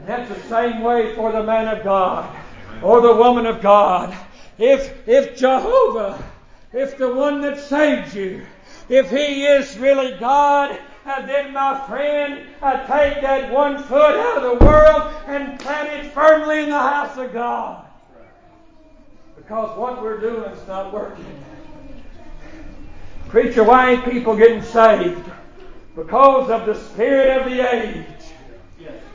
And 0.00 0.08
that's 0.08 0.30
the 0.30 0.48
same 0.48 0.80
way 0.80 1.14
for 1.14 1.30
the 1.30 1.42
man 1.42 1.68
of 1.68 1.84
God 1.84 2.34
or 2.82 3.02
the 3.02 3.14
woman 3.14 3.44
of 3.44 3.60
God. 3.60 4.16
If, 4.56 5.06
if 5.06 5.36
Jehovah, 5.36 6.24
if 6.72 6.96
the 6.96 7.14
one 7.14 7.42
that 7.42 7.58
saved 7.58 8.14
you, 8.14 8.46
if 8.88 9.10
He 9.10 9.44
is 9.44 9.76
really 9.76 10.18
God, 10.18 10.78
uh, 11.04 11.26
then 11.26 11.52
my 11.52 11.86
friend, 11.86 12.46
uh, 12.62 12.78
take 12.86 13.20
that 13.20 13.52
one 13.52 13.82
foot 13.82 14.16
out 14.16 14.42
of 14.42 14.58
the 14.58 14.64
world 14.64 15.12
and 15.26 15.60
plant 15.60 15.90
it 15.90 16.10
firmly 16.12 16.60
in 16.60 16.70
the 16.70 16.78
house 16.78 17.18
of 17.18 17.34
God. 17.34 17.84
Because 19.36 19.76
what 19.76 20.02
we're 20.02 20.18
doing 20.18 20.50
is 20.50 20.66
not 20.66 20.94
working. 20.94 21.26
Preacher, 23.28 23.64
why 23.64 23.90
ain't 23.90 24.04
people 24.06 24.34
getting 24.34 24.62
saved? 24.62 25.30
Because 25.94 26.48
of 26.50 26.64
the 26.64 26.74
spirit 26.74 27.38
of 27.38 27.50
the 27.50 27.74
age. 27.74 28.19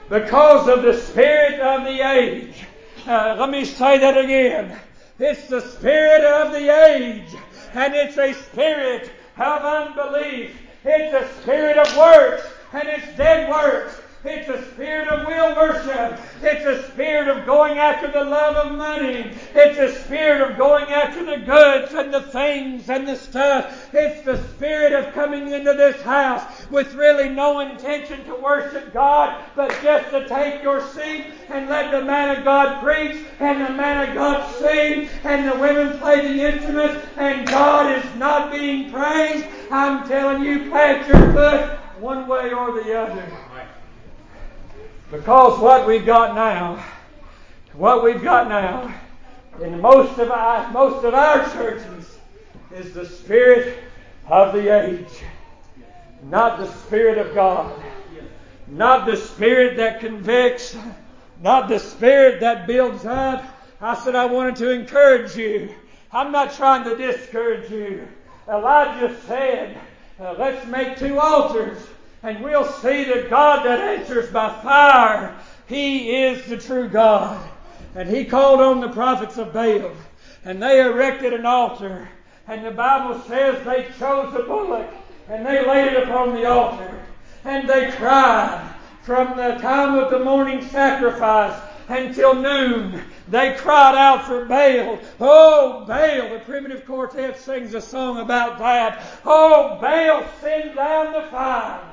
Because 0.09 0.67
of 0.67 0.83
the 0.83 0.99
spirit 0.99 1.59
of 1.59 1.83
the 1.83 2.01
age. 2.01 2.63
Uh, 3.07 3.35
let 3.39 3.49
me 3.49 3.65
say 3.65 3.97
that 3.97 4.17
again. 4.17 4.77
It's 5.19 5.47
the 5.47 5.61
spirit 5.61 6.23
of 6.23 6.51
the 6.51 6.69
age. 6.87 7.29
And 7.73 7.93
it's 7.95 8.17
a 8.17 8.33
spirit 8.33 9.11
of 9.37 9.61
unbelief. 9.61 10.55
It's 10.83 11.13
a 11.13 11.41
spirit 11.41 11.77
of 11.77 11.97
works. 11.97 12.43
And 12.73 12.87
it's 12.87 13.17
dead 13.17 13.49
works. 13.49 13.99
It's 14.27 14.49
a 14.49 14.71
spirit 14.71 15.07
of 15.07 15.27
will 15.27 15.55
worship. 15.55 16.19
It's 16.41 16.65
a 16.65 16.91
spirit 16.91 17.27
of 17.27 17.45
going 17.45 17.77
after 17.77 18.09
the 18.09 18.23
love 18.23 18.55
of 18.55 18.75
money. 18.75 19.31
It's 19.53 19.77
a 19.77 20.03
spirit 20.03 20.41
of 20.41 20.57
going 20.57 20.85
after 20.85 21.23
the 21.23 21.45
goods 21.45 21.93
and 21.93 22.11
the 22.11 22.21
things 22.21 22.89
and 22.89 23.07
the 23.07 23.17
stuff. 23.17 23.93
It's 23.93 24.25
the 24.25 24.41
spirit 24.49 24.93
of 24.93 25.13
coming 25.13 25.51
into 25.51 25.73
this 25.73 26.01
house 26.01 26.43
with 26.71 26.95
really 26.95 27.29
no 27.29 27.59
intention 27.59 28.25
to 28.25 28.35
worship 28.35 28.91
God, 28.93 29.43
but 29.55 29.69
just 29.83 30.09
to 30.09 30.27
take 30.27 30.63
your 30.63 30.81
seat 30.87 31.25
and 31.49 31.69
let 31.69 31.91
the 31.91 32.03
man 32.03 32.35
of 32.35 32.43
God 32.43 32.81
preach 32.83 33.23
and 33.39 33.61
the 33.61 33.73
man 33.73 34.09
of 34.09 34.15
God 34.15 34.55
sing 34.55 35.07
and 35.23 35.47
the 35.47 35.59
women 35.59 35.99
play 35.99 36.21
the 36.21 36.41
instruments 36.41 37.05
and 37.17 37.47
God 37.47 37.95
is 37.95 38.15
not 38.15 38.51
being 38.51 38.91
praised. 38.91 39.45
I'm 39.69 40.07
telling 40.07 40.43
you, 40.43 40.67
plant 40.69 41.07
your 41.07 41.31
foot 41.31 41.77
one 41.99 42.27
way 42.27 42.51
or 42.51 42.71
the 42.83 42.99
other. 42.99 43.44
Because 45.11 45.59
what 45.59 45.85
we've 45.85 46.05
got 46.05 46.33
now, 46.33 46.83
what 47.73 48.03
we've 48.03 48.23
got 48.23 48.49
now, 48.49 48.93
in 49.61 49.79
most 49.79 50.17
of 50.17 50.31
our 50.31 50.71
most 50.71 51.05
of 51.05 51.13
our 51.13 51.47
churches, 51.51 52.17
is 52.73 52.93
the 52.93 53.05
spirit 53.05 53.83
of 54.27 54.53
the 54.53 54.83
age, 54.83 55.23
not 56.23 56.57
the 56.57 56.67
spirit 56.67 57.19
of 57.19 57.35
God, 57.35 57.79
not 58.67 59.05
the 59.05 59.15
spirit 59.15 59.77
that 59.77 59.99
convicts, 59.99 60.75
not 61.39 61.69
the 61.69 61.79
spirit 61.79 62.39
that 62.39 62.65
builds 62.65 63.05
up. 63.05 63.45
I 63.79 63.93
said 63.93 64.15
I 64.15 64.25
wanted 64.25 64.55
to 64.57 64.71
encourage 64.71 65.35
you. 65.35 65.69
I'm 66.11 66.31
not 66.31 66.53
trying 66.53 66.83
to 66.85 66.95
discourage 66.95 67.69
you. 67.69 68.07
Elijah 68.49 69.15
said, 69.27 69.77
uh, 70.19 70.33
"Let's 70.33 70.65
make 70.65 70.97
two 70.97 71.19
altars." 71.19 71.77
And 72.25 72.43
we'll 72.43 72.65
see 72.65 73.03
the 73.03 73.27
God 73.29 73.63
that 73.65 73.79
answers 73.79 74.31
by 74.31 74.49
fire. 74.63 75.35
He 75.67 76.23
is 76.23 76.43
the 76.47 76.57
true 76.57 76.89
God. 76.89 77.47
And 77.93 78.09
he 78.09 78.25
called 78.25 78.61
on 78.61 78.81
the 78.81 78.89
prophets 78.89 79.37
of 79.37 79.53
Baal, 79.53 79.91
and 80.43 80.61
they 80.61 80.81
erected 80.81 81.33
an 81.33 81.45
altar. 81.45 82.09
And 82.47 82.65
the 82.65 82.71
Bible 82.71 83.21
says 83.27 83.63
they 83.63 83.87
chose 83.99 84.33
a 84.33 84.41
bullock, 84.43 84.89
and 85.29 85.45
they 85.45 85.65
laid 85.67 85.93
it 85.93 86.03
upon 86.03 86.33
the 86.33 86.45
altar. 86.45 86.99
And 87.43 87.69
they 87.69 87.91
cried 87.91 88.73
from 89.03 89.37
the 89.37 89.59
time 89.61 89.95
of 89.95 90.09
the 90.09 90.19
morning 90.19 90.67
sacrifice 90.67 91.61
until 91.89 92.33
noon. 92.33 93.03
They 93.27 93.53
cried 93.53 93.95
out 93.95 94.25
for 94.25 94.45
Baal. 94.45 94.99
Oh, 95.19 95.85
Baal. 95.87 96.29
The 96.29 96.41
primitive 96.43 96.85
quartet 96.85 97.39
sings 97.39 97.75
a 97.75 97.81
song 97.81 98.17
about 98.17 98.57
that. 98.57 99.03
Oh, 99.23 99.77
Baal, 99.79 100.27
send 100.41 100.75
down 100.75 101.13
the 101.13 101.29
fire. 101.29 101.91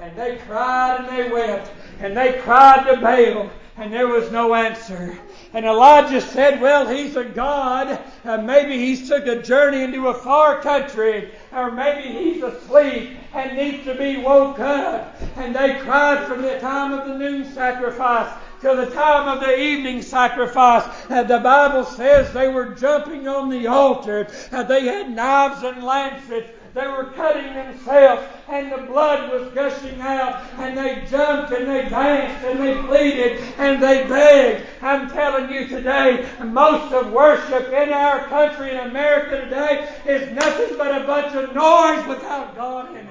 And 0.00 0.16
they 0.16 0.36
cried 0.46 1.00
and 1.00 1.08
they 1.08 1.30
wept. 1.30 1.70
And 2.00 2.16
they 2.16 2.40
cried 2.40 2.86
to 2.86 3.00
Baal. 3.00 3.50
And 3.76 3.92
there 3.92 4.08
was 4.08 4.30
no 4.30 4.54
answer. 4.54 5.18
And 5.54 5.64
Elijah 5.64 6.20
said, 6.20 6.60
well, 6.60 6.86
he's 6.86 7.16
a 7.16 7.24
God. 7.24 7.98
Uh, 8.24 8.36
maybe 8.38 8.76
he's 8.76 9.08
took 9.08 9.26
a 9.26 9.42
journey 9.42 9.82
into 9.82 10.08
a 10.08 10.14
far 10.14 10.60
country. 10.60 11.30
Or 11.52 11.70
maybe 11.70 12.08
he's 12.08 12.42
asleep 12.42 13.16
and 13.34 13.56
needs 13.56 13.84
to 13.84 13.94
be 13.94 14.18
woke 14.18 14.60
up. 14.60 15.16
And 15.36 15.56
they 15.56 15.78
cried 15.80 16.26
from 16.26 16.42
the 16.42 16.58
time 16.58 16.92
of 16.92 17.08
the 17.08 17.16
noon 17.16 17.44
sacrifice 17.52 18.32
till 18.62 18.76
the 18.76 18.90
time 18.90 19.28
of 19.28 19.40
the 19.40 19.60
evening 19.60 20.00
sacrifice. 20.00 20.84
And 21.10 21.28
the 21.28 21.40
Bible 21.40 21.84
says 21.84 22.32
they 22.32 22.48
were 22.48 22.74
jumping 22.74 23.28
on 23.28 23.50
the 23.50 23.66
altar. 23.66 24.28
And 24.52 24.68
they 24.68 24.86
had 24.86 25.10
knives 25.10 25.62
and 25.64 25.82
lances 25.82 26.44
They 26.72 26.86
were 26.86 27.12
cutting 27.16 27.52
themselves 27.52 28.22
and 28.48 28.72
the 28.72 28.86
blood 28.86 29.30
was 29.30 29.52
gushing 29.52 30.00
out 30.00 30.42
and 30.58 30.78
they 30.78 31.04
jumped 31.10 31.52
and 31.52 31.68
they 31.68 31.88
danced 31.88 32.44
and 32.46 32.60
they 32.60 32.80
pleaded 32.86 33.42
and 33.58 33.82
they 33.82 34.06
begged. 34.06 34.66
I'm 34.80 35.10
telling 35.10 35.52
you 35.52 35.66
today, 35.66 36.26
most 36.42 36.94
of 36.94 37.12
worship 37.12 37.68
in 37.68 37.92
our 37.92 38.26
country 38.28 38.70
in 38.70 38.78
America 38.78 39.42
today 39.44 39.92
is 40.06 40.32
nothing 40.34 40.78
but 40.78 41.02
a 41.02 41.04
bunch 41.04 41.34
of 41.34 41.54
noise 41.54 42.06
without 42.06 42.56
God 42.56 42.90
in 42.90 43.06
it. 43.06 43.08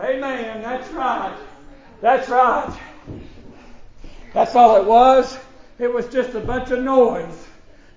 Amen. 0.00 0.24
Amen. 0.24 0.62
That's 0.62 0.90
right. 0.92 1.36
That's 2.00 2.28
right. 2.28 2.80
That's 4.32 4.54
all 4.54 4.76
it 4.76 4.84
was. 4.84 5.38
It 5.78 5.92
was 5.92 6.06
just 6.08 6.34
a 6.34 6.40
bunch 6.40 6.70
of 6.70 6.82
noise. 6.82 7.46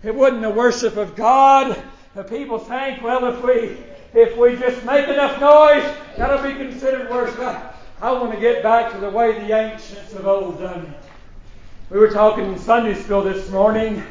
It 0.03 0.13
wasn't 0.15 0.41
the 0.41 0.49
worship 0.49 0.97
of 0.97 1.15
God. 1.15 1.81
The 2.15 2.23
people 2.23 2.59
think, 2.59 3.01
well, 3.01 3.25
if 3.25 3.43
we 3.43 3.77
if 4.13 4.37
we 4.37 4.55
just 4.55 4.85
make 4.85 5.07
enough 5.07 5.41
noise, 5.41 5.83
that'll 6.17 6.43
be 6.43 6.55
considered 6.55 7.09
worship. 7.09 7.57
I 8.01 8.11
want 8.11 8.31
to 8.33 8.39
get 8.39 8.61
back 8.61 8.91
to 8.91 8.99
the 8.99 9.09
way 9.09 9.31
the 9.39 9.57
ancients 9.57 10.13
of 10.13 10.27
old 10.27 10.59
done 10.59 10.85
it. 10.85 11.09
We 11.89 11.99
were 11.99 12.11
talking 12.11 12.53
in 12.53 12.59
Sunday 12.59 12.93
school 12.93 13.23
this 13.23 13.49
morning. 13.49 14.03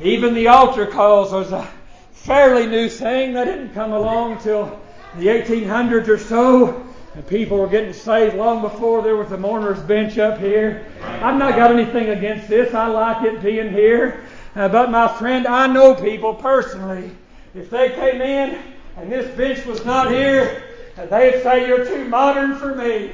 Even 0.00 0.34
the 0.34 0.48
altar 0.48 0.86
calls 0.86 1.32
was 1.32 1.52
a 1.52 1.68
fairly 2.12 2.66
new 2.66 2.88
thing. 2.88 3.34
They 3.34 3.44
didn't 3.44 3.74
come 3.74 3.92
along 3.92 4.38
till 4.38 4.80
the 5.16 5.26
1800s 5.26 6.08
or 6.08 6.18
so. 6.18 6.83
And 7.14 7.24
people 7.28 7.58
were 7.58 7.68
getting 7.68 7.92
saved 7.92 8.34
long 8.34 8.60
before 8.60 9.00
there 9.02 9.14
was 9.14 9.30
a 9.30 9.38
mourner's 9.38 9.78
bench 9.80 10.18
up 10.18 10.38
here. 10.38 10.84
I've 11.00 11.38
not 11.38 11.54
got 11.54 11.70
anything 11.70 12.08
against 12.08 12.48
this. 12.48 12.74
I 12.74 12.88
like 12.88 13.24
it 13.24 13.40
being 13.40 13.70
here. 13.70 14.24
Uh, 14.56 14.68
but 14.68 14.90
my 14.90 15.06
friend, 15.06 15.46
I 15.46 15.68
know 15.68 15.94
people 15.94 16.34
personally. 16.34 17.12
If 17.54 17.70
they 17.70 17.90
came 17.90 18.20
in 18.20 18.58
and 18.96 19.12
this 19.12 19.32
bench 19.36 19.64
was 19.64 19.84
not 19.84 20.10
here, 20.10 20.64
they'd 20.96 21.40
say 21.42 21.68
you're 21.68 21.84
too 21.84 22.04
modern 22.08 22.56
for 22.56 22.74
me. 22.74 23.12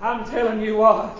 I'm 0.00 0.24
telling 0.24 0.62
you 0.62 0.78
what. 0.78 1.18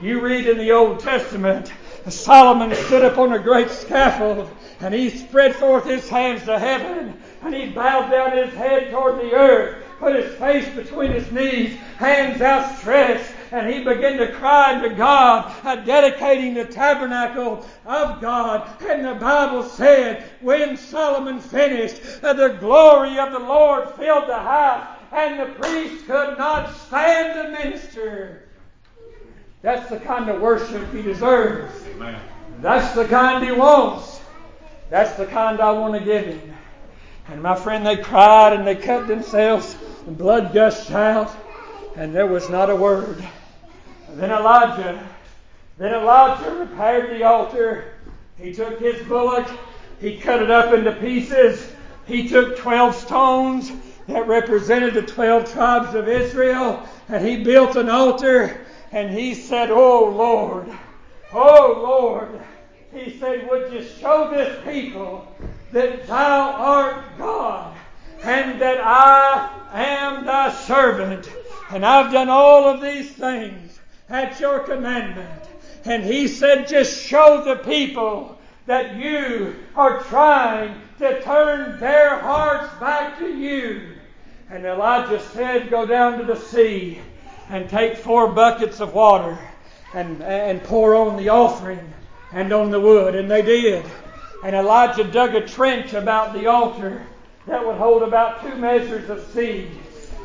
You 0.00 0.20
read 0.20 0.48
in 0.48 0.58
the 0.58 0.72
Old 0.72 0.98
Testament, 0.98 1.72
Solomon 2.08 2.74
stood 2.74 3.04
up 3.04 3.18
on 3.18 3.34
a 3.34 3.38
great 3.38 3.70
scaffold 3.70 4.50
and 4.80 4.92
he 4.92 5.10
spread 5.10 5.54
forth 5.54 5.84
his 5.84 6.08
hands 6.08 6.42
to 6.44 6.58
heaven 6.58 7.20
and 7.42 7.54
he 7.54 7.70
bowed 7.70 8.10
down 8.10 8.36
his 8.36 8.52
head 8.54 8.90
toward 8.90 9.20
the 9.20 9.32
earth 9.32 9.81
put 10.02 10.16
his 10.16 10.34
face 10.34 10.68
between 10.74 11.12
his 11.12 11.30
knees, 11.30 11.76
hands 11.96 12.42
outstretched, 12.42 13.32
and 13.52 13.72
he 13.72 13.84
began 13.84 14.16
to 14.16 14.32
cry 14.32 14.76
to 14.80 14.92
God, 14.96 15.54
uh, 15.64 15.76
dedicating 15.76 16.54
the 16.54 16.64
tabernacle 16.64 17.64
of 17.86 18.20
God. 18.20 18.68
And 18.82 19.04
the 19.04 19.14
Bible 19.14 19.62
said, 19.62 20.24
when 20.40 20.76
Solomon 20.76 21.38
finished, 21.38 22.02
uh, 22.20 22.32
the 22.32 22.48
glory 22.48 23.16
of 23.20 23.30
the 23.30 23.38
Lord 23.38 23.90
filled 23.90 24.28
the 24.28 24.40
house, 24.40 24.98
and 25.12 25.38
the 25.38 25.54
priest 25.54 26.04
could 26.06 26.36
not 26.36 26.74
stand 26.74 27.34
to 27.34 27.64
minister. 27.64 28.48
That's 29.60 29.88
the 29.88 30.00
kind 30.00 30.28
of 30.28 30.40
worship 30.40 30.92
he 30.92 31.02
deserves. 31.02 31.72
Amen. 31.94 32.20
That's 32.58 32.92
the 32.96 33.04
kind 33.04 33.44
he 33.44 33.52
wants. 33.52 34.20
That's 34.90 35.16
the 35.16 35.26
kind 35.26 35.60
I 35.60 35.70
want 35.70 35.94
to 35.94 36.04
give 36.04 36.26
him. 36.26 36.54
And 37.28 37.40
my 37.40 37.54
friend, 37.54 37.86
they 37.86 37.98
cried 37.98 38.52
and 38.52 38.66
they 38.66 38.74
cut 38.74 39.06
themselves 39.06 39.76
and 40.06 40.18
blood 40.18 40.52
gushed 40.52 40.90
out, 40.90 41.30
and 41.96 42.14
there 42.14 42.26
was 42.26 42.48
not 42.50 42.70
a 42.70 42.76
word. 42.76 43.22
then 44.10 44.30
Elijah, 44.30 45.06
then 45.78 45.94
Elijah 45.94 46.54
repaired 46.54 47.10
the 47.10 47.22
altar. 47.24 47.84
He 48.36 48.52
took 48.52 48.80
his 48.80 49.06
bullock, 49.06 49.48
he 50.00 50.18
cut 50.18 50.42
it 50.42 50.50
up 50.50 50.74
into 50.74 50.92
pieces. 50.92 51.72
He 52.06 52.28
took 52.28 52.58
12 52.58 52.96
stones 52.96 53.72
that 54.08 54.26
represented 54.26 54.94
the 54.94 55.02
12 55.02 55.52
tribes 55.52 55.94
of 55.94 56.08
Israel, 56.08 56.86
and 57.08 57.24
he 57.24 57.44
built 57.44 57.76
an 57.76 57.88
altar, 57.88 58.60
and 58.90 59.10
he 59.10 59.34
said, 59.34 59.70
Oh 59.70 60.08
Lord, 60.08 60.68
oh 61.32 61.80
Lord, 61.82 62.40
he 62.92 63.18
said, 63.18 63.48
Would 63.48 63.72
you 63.72 63.84
show 63.84 64.30
this 64.30 64.62
people 64.64 65.32
that 65.70 66.06
thou 66.06 66.52
art 66.52 67.04
God? 67.16 67.76
And 68.22 68.60
that 68.60 68.80
I 68.80 69.50
am 69.72 70.24
thy 70.24 70.52
servant, 70.52 71.30
and 71.70 71.84
I've 71.84 72.12
done 72.12 72.28
all 72.28 72.64
of 72.64 72.80
these 72.80 73.10
things 73.10 73.80
at 74.08 74.38
your 74.38 74.60
commandment. 74.60 75.42
And 75.84 76.04
he 76.04 76.28
said, 76.28 76.68
just 76.68 77.02
show 77.02 77.42
the 77.44 77.56
people 77.56 78.38
that 78.66 78.96
you 78.96 79.56
are 79.74 80.00
trying 80.04 80.80
to 80.98 81.20
turn 81.22 81.80
their 81.80 82.18
hearts 82.20 82.72
back 82.78 83.18
to 83.18 83.26
you. 83.26 83.96
And 84.48 84.64
Elijah 84.64 85.20
said, 85.30 85.70
go 85.70 85.86
down 85.86 86.18
to 86.18 86.24
the 86.24 86.36
sea 86.36 87.00
and 87.48 87.68
take 87.68 87.96
four 87.96 88.28
buckets 88.28 88.80
of 88.80 88.94
water 88.94 89.36
and, 89.94 90.22
and 90.22 90.62
pour 90.62 90.94
on 90.94 91.16
the 91.16 91.30
offering 91.30 91.92
and 92.32 92.52
on 92.52 92.70
the 92.70 92.78
wood. 92.78 93.16
And 93.16 93.28
they 93.30 93.42
did. 93.42 93.84
And 94.44 94.54
Elijah 94.54 95.04
dug 95.04 95.34
a 95.34 95.46
trench 95.46 95.94
about 95.94 96.32
the 96.34 96.46
altar 96.46 97.04
that 97.46 97.66
would 97.66 97.76
hold 97.76 98.02
about 98.02 98.42
two 98.42 98.54
measures 98.56 99.10
of 99.10 99.24
seed. 99.32 99.70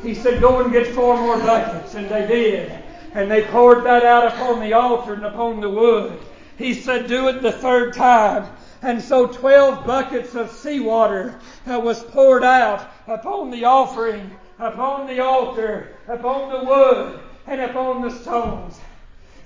He 0.02 0.14
said, 0.14 0.40
Go 0.40 0.60
and 0.60 0.72
get 0.72 0.86
four 0.88 1.16
more 1.16 1.38
buckets. 1.38 1.94
And 1.94 2.08
they 2.08 2.26
did. 2.26 2.72
And 3.14 3.30
they 3.30 3.42
poured 3.42 3.84
that 3.84 4.04
out 4.04 4.26
upon 4.26 4.60
the 4.60 4.74
altar 4.74 5.14
and 5.14 5.24
upon 5.24 5.60
the 5.60 5.70
wood. 5.70 6.18
He 6.56 6.74
said, 6.74 7.08
Do 7.08 7.28
it 7.28 7.42
the 7.42 7.52
third 7.52 7.94
time. 7.94 8.50
And 8.82 9.02
so 9.02 9.26
12 9.26 9.84
buckets 9.84 10.34
of 10.36 10.52
seawater 10.52 11.38
uh, 11.66 11.80
was 11.80 12.04
poured 12.04 12.44
out 12.44 12.88
upon 13.08 13.50
the 13.50 13.64
offering, 13.64 14.30
upon 14.58 15.08
the 15.08 15.20
altar, 15.20 15.96
upon 16.06 16.52
the 16.52 16.64
wood, 16.64 17.18
and 17.46 17.60
upon 17.60 18.02
the 18.02 18.10
stones. 18.10 18.78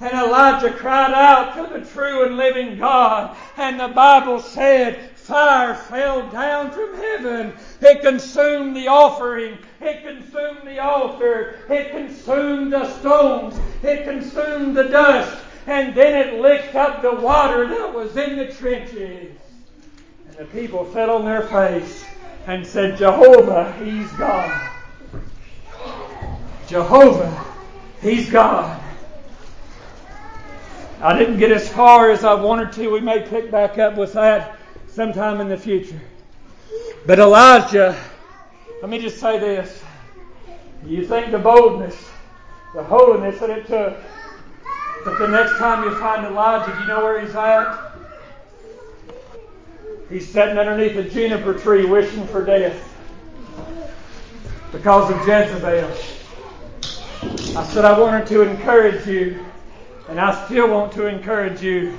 And 0.00 0.12
Elijah 0.12 0.72
cried 0.72 1.14
out 1.14 1.54
to 1.54 1.78
the 1.78 1.86
true 1.86 2.26
and 2.26 2.36
living 2.36 2.76
God. 2.76 3.36
And 3.56 3.78
the 3.78 3.88
Bible 3.88 4.40
said, 4.40 5.11
fire 5.22 5.74
fell 5.74 6.28
down 6.30 6.72
from 6.72 6.96
heaven. 6.96 7.52
It 7.80 8.02
consumed 8.02 8.76
the 8.76 8.88
offering. 8.88 9.56
It 9.80 10.02
consumed 10.02 10.66
the 10.66 10.80
altar. 10.80 11.58
It 11.70 11.92
consumed 11.92 12.72
the 12.72 12.92
stones. 12.98 13.54
It 13.82 14.04
consumed 14.04 14.76
the 14.76 14.84
dust. 14.84 15.42
And 15.66 15.94
then 15.94 16.14
it 16.14 16.40
licked 16.40 16.74
up 16.74 17.02
the 17.02 17.14
water 17.14 17.68
that 17.68 17.94
was 17.94 18.16
in 18.16 18.36
the 18.36 18.52
trenches. 18.52 19.36
And 20.28 20.36
the 20.36 20.44
people 20.46 20.84
fell 20.86 21.10
on 21.10 21.24
their 21.24 21.42
face 21.42 22.04
and 22.48 22.66
said, 22.66 22.98
Jehovah, 22.98 23.72
He's 23.78 24.10
God. 24.14 24.70
Jehovah, 26.66 27.44
He's 28.00 28.28
God. 28.28 28.82
I 31.00 31.16
didn't 31.16 31.38
get 31.38 31.52
as 31.52 31.68
far 31.68 32.10
as 32.10 32.24
I 32.24 32.34
wanted 32.34 32.72
to. 32.72 32.88
We 32.88 33.00
may 33.00 33.22
pick 33.28 33.50
back 33.50 33.78
up 33.78 33.96
with 33.96 34.12
that 34.14 34.58
sometime 34.92 35.40
in 35.40 35.48
the 35.48 35.56
future. 35.56 36.00
But 37.06 37.18
Elijah, 37.18 37.96
let 38.80 38.90
me 38.90 38.98
just 39.00 39.18
say 39.18 39.38
this. 39.38 39.82
You 40.86 41.06
think 41.06 41.30
the 41.30 41.38
boldness, 41.38 41.96
the 42.74 42.82
holiness 42.82 43.40
that 43.40 43.50
it 43.50 43.66
took, 43.66 43.96
but 45.04 45.18
the 45.18 45.28
next 45.28 45.58
time 45.58 45.84
you 45.84 45.98
find 45.98 46.26
Elijah, 46.26 46.72
do 46.72 46.80
you 46.80 46.86
know 46.86 47.02
where 47.02 47.20
he's 47.20 47.34
at? 47.34 47.92
He's 50.08 50.28
sitting 50.30 50.58
underneath 50.58 50.96
a 50.96 51.08
juniper 51.08 51.54
tree 51.54 51.86
wishing 51.86 52.26
for 52.26 52.44
death 52.44 52.88
because 54.70 55.10
of 55.10 55.16
Jezebel. 55.26 55.90
I 57.56 57.64
said 57.64 57.84
I 57.84 57.98
wanted 57.98 58.26
to 58.28 58.42
encourage 58.42 59.06
you, 59.06 59.44
and 60.08 60.20
I 60.20 60.44
still 60.44 60.68
want 60.68 60.92
to 60.94 61.06
encourage 61.06 61.62
you 61.62 61.96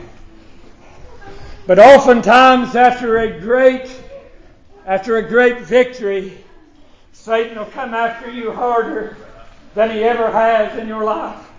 but 1.65 1.79
oftentimes 1.79 2.75
after 2.75 3.19
a 3.19 3.39
great, 3.39 3.89
after 4.85 5.17
a 5.17 5.27
great 5.27 5.61
victory, 5.61 6.37
Satan 7.13 7.57
will 7.57 7.65
come 7.65 7.93
after 7.93 8.29
you 8.29 8.51
harder 8.51 9.15
than 9.75 9.91
he 9.91 10.03
ever 10.03 10.29
has 10.29 10.77
in 10.77 10.87
your 10.87 11.03
life. 11.03 11.49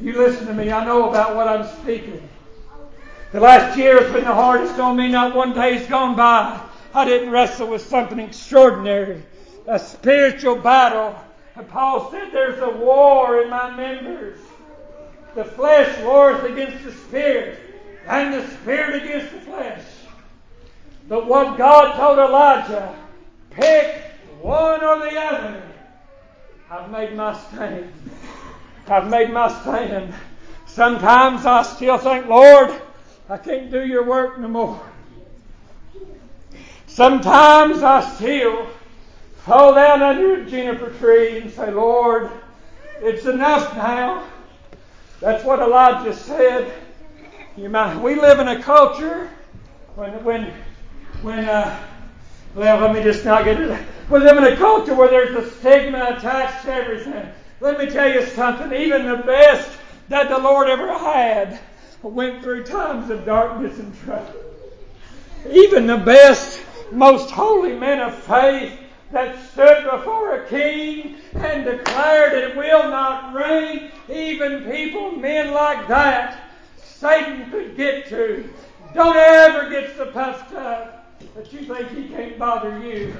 You 0.00 0.14
listen 0.14 0.46
to 0.46 0.54
me, 0.54 0.70
I 0.72 0.84
know 0.84 1.10
about 1.10 1.36
what 1.36 1.46
I'm 1.46 1.66
speaking. 1.82 2.28
The 3.32 3.40
last 3.40 3.78
year 3.78 4.02
has 4.02 4.12
been 4.12 4.24
the 4.24 4.34
hardest 4.34 4.78
on 4.78 4.96
me. 4.96 5.08
Not 5.08 5.34
one 5.34 5.54
day's 5.54 5.86
gone 5.86 6.16
by. 6.16 6.60
I 6.94 7.04
didn't 7.04 7.30
wrestle 7.30 7.68
with 7.68 7.82
something 7.82 8.18
extraordinary, 8.18 9.22
a 9.66 9.78
spiritual 9.78 10.56
battle. 10.56 11.18
And 11.54 11.68
Paul 11.68 12.10
said 12.10 12.30
there's 12.32 12.60
a 12.60 12.70
war 12.70 13.42
in 13.42 13.50
my 13.50 13.74
members. 13.74 14.38
The 15.34 15.44
flesh 15.44 16.02
wars 16.02 16.42
against 16.44 16.84
the 16.84 16.92
spirit 16.92 17.71
and 18.06 18.34
the 18.34 18.46
spirit 18.48 19.02
against 19.02 19.32
the 19.32 19.40
flesh. 19.40 19.84
But 21.08 21.26
what 21.26 21.58
God 21.58 21.96
told 21.96 22.18
Elijah, 22.18 22.96
pick 23.50 24.02
one 24.40 24.82
or 24.82 24.98
the 24.98 25.18
other. 25.18 25.62
I've 26.70 26.90
made 26.90 27.14
my 27.14 27.36
stand. 27.36 27.92
I've 28.88 29.08
made 29.08 29.30
my 29.30 29.48
stand. 29.60 30.14
Sometimes 30.66 31.44
I 31.44 31.62
still 31.62 31.98
think, 31.98 32.26
Lord, 32.26 32.80
I 33.28 33.36
can't 33.36 33.70
do 33.70 33.86
your 33.86 34.04
work 34.04 34.38
no 34.38 34.48
more. 34.48 34.80
Sometimes 36.86 37.82
I 37.82 38.00
still 38.14 38.68
fall 39.44 39.74
down 39.74 40.02
under 40.02 40.42
a 40.42 40.46
juniper 40.46 40.90
tree 40.98 41.38
and 41.38 41.50
say, 41.50 41.70
Lord, 41.70 42.30
it's 43.00 43.26
enough 43.26 43.74
now. 43.76 44.26
That's 45.20 45.44
what 45.44 45.60
Elijah 45.60 46.14
said. 46.14 46.72
You 47.56 47.68
might, 47.68 47.96
we 47.98 48.14
live 48.14 48.38
in 48.40 48.48
a 48.48 48.62
culture 48.62 49.28
when, 49.94 50.24
when, 50.24 50.54
when, 51.20 51.44
uh, 51.44 51.78
well, 52.54 52.80
let 52.80 52.94
me 52.94 53.02
just 53.02 53.26
not 53.26 53.44
get 53.44 53.60
it. 53.60 53.78
We 54.08 54.20
live 54.20 54.38
in 54.38 54.44
a 54.44 54.56
culture 54.56 54.94
where 54.94 55.10
there's 55.10 55.36
a 55.36 55.50
stigma 55.58 56.16
attached 56.16 56.64
to 56.64 56.72
everything. 56.72 57.28
Let 57.60 57.78
me 57.78 57.90
tell 57.90 58.10
you 58.10 58.24
something. 58.24 58.72
Even 58.72 59.06
the 59.06 59.18
best 59.18 59.70
that 60.08 60.30
the 60.30 60.38
Lord 60.38 60.68
ever 60.68 60.96
had 60.98 61.60
went 62.02 62.42
through 62.42 62.64
times 62.64 63.10
of 63.10 63.26
darkness 63.26 63.78
and 63.78 63.94
trouble. 64.00 64.32
Even 65.50 65.86
the 65.86 65.98
best, 65.98 66.58
most 66.90 67.30
holy 67.30 67.78
men 67.78 68.00
of 68.00 68.14
faith 68.14 68.78
that 69.10 69.38
stood 69.52 69.84
before 69.90 70.36
a 70.36 70.48
king 70.48 71.16
and 71.34 71.66
declared 71.66 72.32
it 72.32 72.56
will 72.56 72.88
not 72.88 73.34
rain, 73.34 73.90
even 74.10 74.64
people, 74.64 75.12
men 75.12 75.52
like 75.52 75.86
that, 75.88 76.51
Satan 77.02 77.50
could 77.50 77.76
get 77.76 78.06
to. 78.10 78.48
Don't 78.94 79.16
ever 79.16 79.68
get 79.68 79.96
so 79.96 80.06
puffed 80.12 80.54
up 80.54 81.20
that 81.34 81.52
you 81.52 81.64
think 81.64 81.88
he 81.88 82.06
can't 82.06 82.38
bother 82.38 82.78
you. 82.78 83.12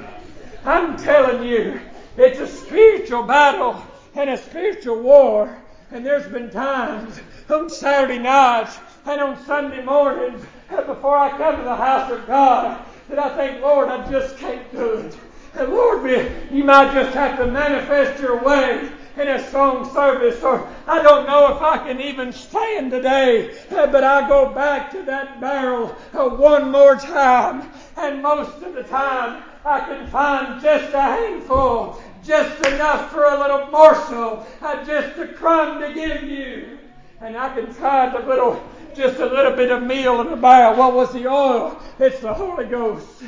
I'm 0.64 0.97
telling 0.97 1.43
you, 1.43 1.80
it's 2.16 2.39
a 2.39 2.47
spiritual 2.47 3.24
battle 3.24 3.85
and 4.14 4.30
a 4.30 4.37
spiritual 4.37 5.01
war. 5.01 5.61
And 5.91 6.07
there's 6.07 6.30
been 6.30 6.49
times 6.49 7.18
on 7.51 7.68
Saturday 7.68 8.20
nights 8.20 8.78
and 9.05 9.20
on 9.20 9.45
Sunday 9.47 9.85
mornings 9.85 10.47
before 10.87 11.18
I 11.18 11.37
come 11.37 11.57
to 11.57 11.64
the 11.64 11.74
house 11.74 12.09
of 12.12 12.24
God 12.28 12.87
that 13.09 13.18
I 13.18 13.37
think, 13.37 13.62
Lord, 13.62 13.89
I 13.89 14.09
just 14.09 14.39
can't 14.39 14.70
do 14.70 14.93
it. 14.93 15.18
And 15.55 15.70
Lord, 15.70 16.09
you 16.53 16.62
might 16.62 16.95
just 16.95 17.14
have 17.14 17.37
to 17.39 17.49
manifest 17.49 18.22
your 18.22 18.45
way 18.45 18.89
in 19.17 19.29
a 19.29 19.51
song 19.51 19.93
service, 19.93 20.43
or 20.43 20.67
I 20.87 21.03
don't 21.03 21.27
know 21.27 21.55
if 21.55 21.61
I 21.61 21.79
can 21.79 22.01
even 22.01 22.33
stand 22.33 22.91
today, 22.91 23.51
eh, 23.71 23.87
but 23.87 24.03
I 24.03 24.27
go 24.29 24.53
back 24.53 24.91
to 24.93 25.03
that 25.03 25.41
barrel 25.41 25.95
eh, 26.15 26.23
one 26.23 26.71
more 26.71 26.97
time, 26.97 27.71
and 27.97 28.23
most 28.23 28.63
of 28.63 28.75
the 28.75 28.85
time 28.85 29.43
I 29.65 29.81
can 29.81 30.07
find 30.09 30.63
just 30.63 30.95
a 30.95 31.01
handful, 31.01 32.03
just 32.25 32.67
enough 32.67 33.11
for 33.11 33.25
a 33.25 33.39
little 33.39 33.67
morsel, 33.67 34.47
eh, 34.63 34.85
just 34.85 35.19
a 35.19 35.29
crumb 35.29 35.81
to 35.81 35.93
give 35.93 36.23
you, 36.23 36.79
and 37.21 37.37
I 37.37 37.55
can 37.55 37.73
find 37.73 38.15
a 38.15 38.27
little, 38.27 38.63
just 38.95 39.21
a 39.21 39.27
little 39.27 39.53
bit 39.53 39.71
of 39.71 39.83
meal 39.83 40.21
in 40.23 40.31
the 40.31 40.37
barrel. 40.37 40.79
What 40.79 40.95
was 40.95 41.13
the 41.13 41.27
oil? 41.27 41.79
It's 41.99 42.21
the 42.21 42.33
Holy 42.33 42.65
Ghost. 42.65 43.23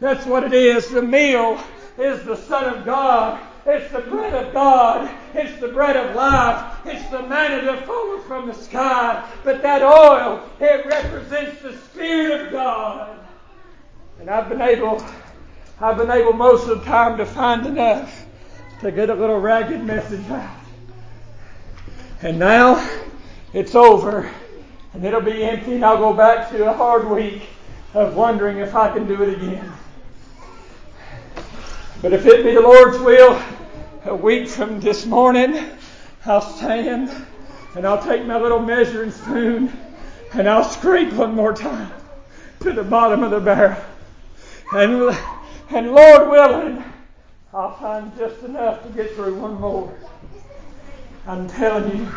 That's 0.00 0.26
what 0.26 0.44
it 0.44 0.52
is. 0.52 0.88
The 0.90 1.02
meal 1.02 1.60
is 1.96 2.24
the 2.24 2.36
Son 2.36 2.74
of 2.74 2.84
God. 2.84 3.40
It's 3.68 3.92
the 3.92 4.00
bread 4.00 4.32
of 4.32 4.54
God. 4.54 5.10
It's 5.34 5.60
the 5.60 5.68
bread 5.68 5.94
of 5.94 6.16
life. 6.16 6.78
It's 6.86 7.06
the 7.10 7.22
manna 7.24 7.66
that 7.66 7.86
falls 7.86 8.24
from 8.24 8.46
the 8.46 8.54
sky. 8.54 9.30
But 9.44 9.60
that 9.60 9.82
oil, 9.82 10.48
it 10.58 10.86
represents 10.86 11.60
the 11.60 11.76
Spirit 11.76 12.46
of 12.46 12.52
God. 12.52 13.18
And 14.20 14.30
I've 14.30 14.48
been 14.48 14.62
able, 14.62 15.04
I've 15.82 15.98
been 15.98 16.10
able 16.10 16.32
most 16.32 16.66
of 16.66 16.78
the 16.78 16.84
time 16.86 17.18
to 17.18 17.26
find 17.26 17.66
enough 17.66 18.24
to 18.80 18.90
get 18.90 19.10
a 19.10 19.14
little 19.14 19.38
ragged 19.38 19.84
message 19.84 20.26
out. 20.30 20.56
And 22.22 22.38
now 22.38 23.02
it's 23.52 23.74
over. 23.74 24.30
And 24.94 25.04
it'll 25.04 25.20
be 25.20 25.44
empty 25.44 25.74
and 25.74 25.84
I'll 25.84 25.98
go 25.98 26.14
back 26.14 26.48
to 26.52 26.70
a 26.70 26.72
hard 26.72 27.06
week 27.06 27.42
of 27.92 28.16
wondering 28.16 28.58
if 28.58 28.74
I 28.74 28.90
can 28.94 29.06
do 29.06 29.22
it 29.22 29.36
again. 29.36 29.70
But 32.00 32.14
if 32.14 32.24
it 32.24 32.44
be 32.44 32.54
the 32.54 32.60
Lord's 32.60 32.98
will, 33.00 33.42
a 34.04 34.14
week 34.14 34.48
from 34.48 34.80
this 34.80 35.06
morning, 35.06 35.64
I'll 36.24 36.40
stand 36.40 37.10
and 37.74 37.86
I'll 37.86 38.02
take 38.02 38.24
my 38.24 38.38
little 38.38 38.60
measuring 38.60 39.10
spoon 39.10 39.72
and 40.34 40.48
I'll 40.48 40.64
scrape 40.64 41.12
one 41.12 41.34
more 41.34 41.52
time 41.52 41.90
to 42.60 42.72
the 42.72 42.84
bottom 42.84 43.22
of 43.22 43.30
the 43.30 43.40
barrel. 43.40 43.80
And, 44.72 45.16
and 45.70 45.92
Lord 45.92 46.30
willing, 46.30 46.84
I'll 47.52 47.76
find 47.76 48.16
just 48.16 48.42
enough 48.42 48.82
to 48.84 48.88
get 48.90 49.14
through 49.14 49.34
one 49.34 49.60
more. 49.60 49.92
I'm 51.26 51.48
telling 51.48 51.98
you, 51.98 52.08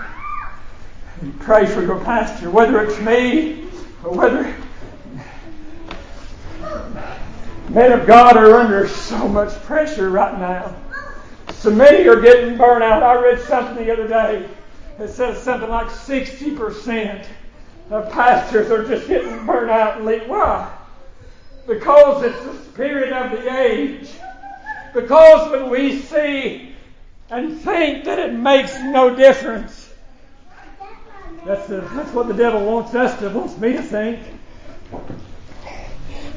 pray 1.40 1.66
for 1.66 1.82
your 1.82 2.04
pastor, 2.04 2.50
whether 2.50 2.84
it's 2.84 3.00
me 3.00 3.68
or 4.04 4.12
whether 4.18 4.56
Men 7.70 7.94
of 7.94 8.06
God 8.06 8.36
are 8.36 8.56
under 8.56 8.86
so 8.86 9.30
much 9.30 9.54
pressure 9.64 10.10
right 10.10 10.38
now. 10.38 10.76
So 11.62 11.70
many 11.70 12.08
are 12.08 12.20
getting 12.20 12.58
burnt 12.58 12.84
out. 12.84 13.04
I 13.04 13.22
read 13.22 13.40
something 13.42 13.86
the 13.86 13.94
other 13.94 14.08
day 14.08 14.50
that 14.98 15.12
says 15.12 15.44
something 15.44 15.70
like 15.70 15.90
60% 15.90 17.24
of 17.92 18.12
pastors 18.12 18.72
are 18.72 18.84
just 18.84 19.08
getting 19.08 19.46
burnt 19.46 19.70
out 19.70 19.98
and 19.98 20.08
leave. 20.08 20.28
Why? 20.28 20.76
Because 21.68 22.24
it's 22.24 22.44
the 22.46 22.58
spirit 22.72 23.14
of 23.14 23.30
the 23.30 23.62
age. 23.62 24.10
Because 24.96 25.52
when 25.52 25.70
we 25.70 26.00
see 26.00 26.74
and 27.30 27.62
think 27.62 28.06
that 28.06 28.18
it 28.18 28.34
makes 28.34 28.76
no 28.80 29.16
difference, 29.16 29.94
that's, 31.46 31.68
that's 31.68 32.12
what 32.12 32.28
the 32.28 32.34
devil 32.34 32.66
wants 32.66 32.96
us 32.96 33.20
to, 33.20 33.30
wants 33.30 33.56
me 33.60 33.74
to 33.74 33.84
think. 33.84 34.20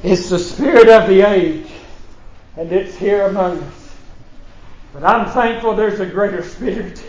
It's 0.03 0.29
the 0.29 0.39
spirit 0.39 0.91
of 0.91 1.09
the 1.09 1.23
age, 1.23 1.67
and 2.59 2.71
it's 2.71 2.95
here 2.95 3.23
among 3.23 3.63
us. 3.63 3.84
But 4.95 5.03
I'm 5.03 5.29
thankful 5.33 5.75
there's 5.75 5.99
a 5.99 6.07
greater 6.07 6.45
spirit. 6.45 7.03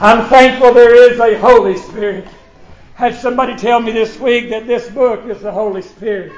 I'm 0.00 0.26
thankful 0.30 0.72
there 0.72 1.12
is 1.12 1.20
a 1.20 1.38
Holy 1.38 1.76
Spirit. 1.76 2.26
Had 2.94 3.14
somebody 3.14 3.54
tell 3.54 3.80
me 3.80 3.92
this 3.92 4.18
week 4.18 4.48
that 4.48 4.66
this 4.66 4.88
book 4.88 5.26
is 5.26 5.42
the 5.42 5.52
Holy 5.52 5.82
Spirit. 5.82 6.32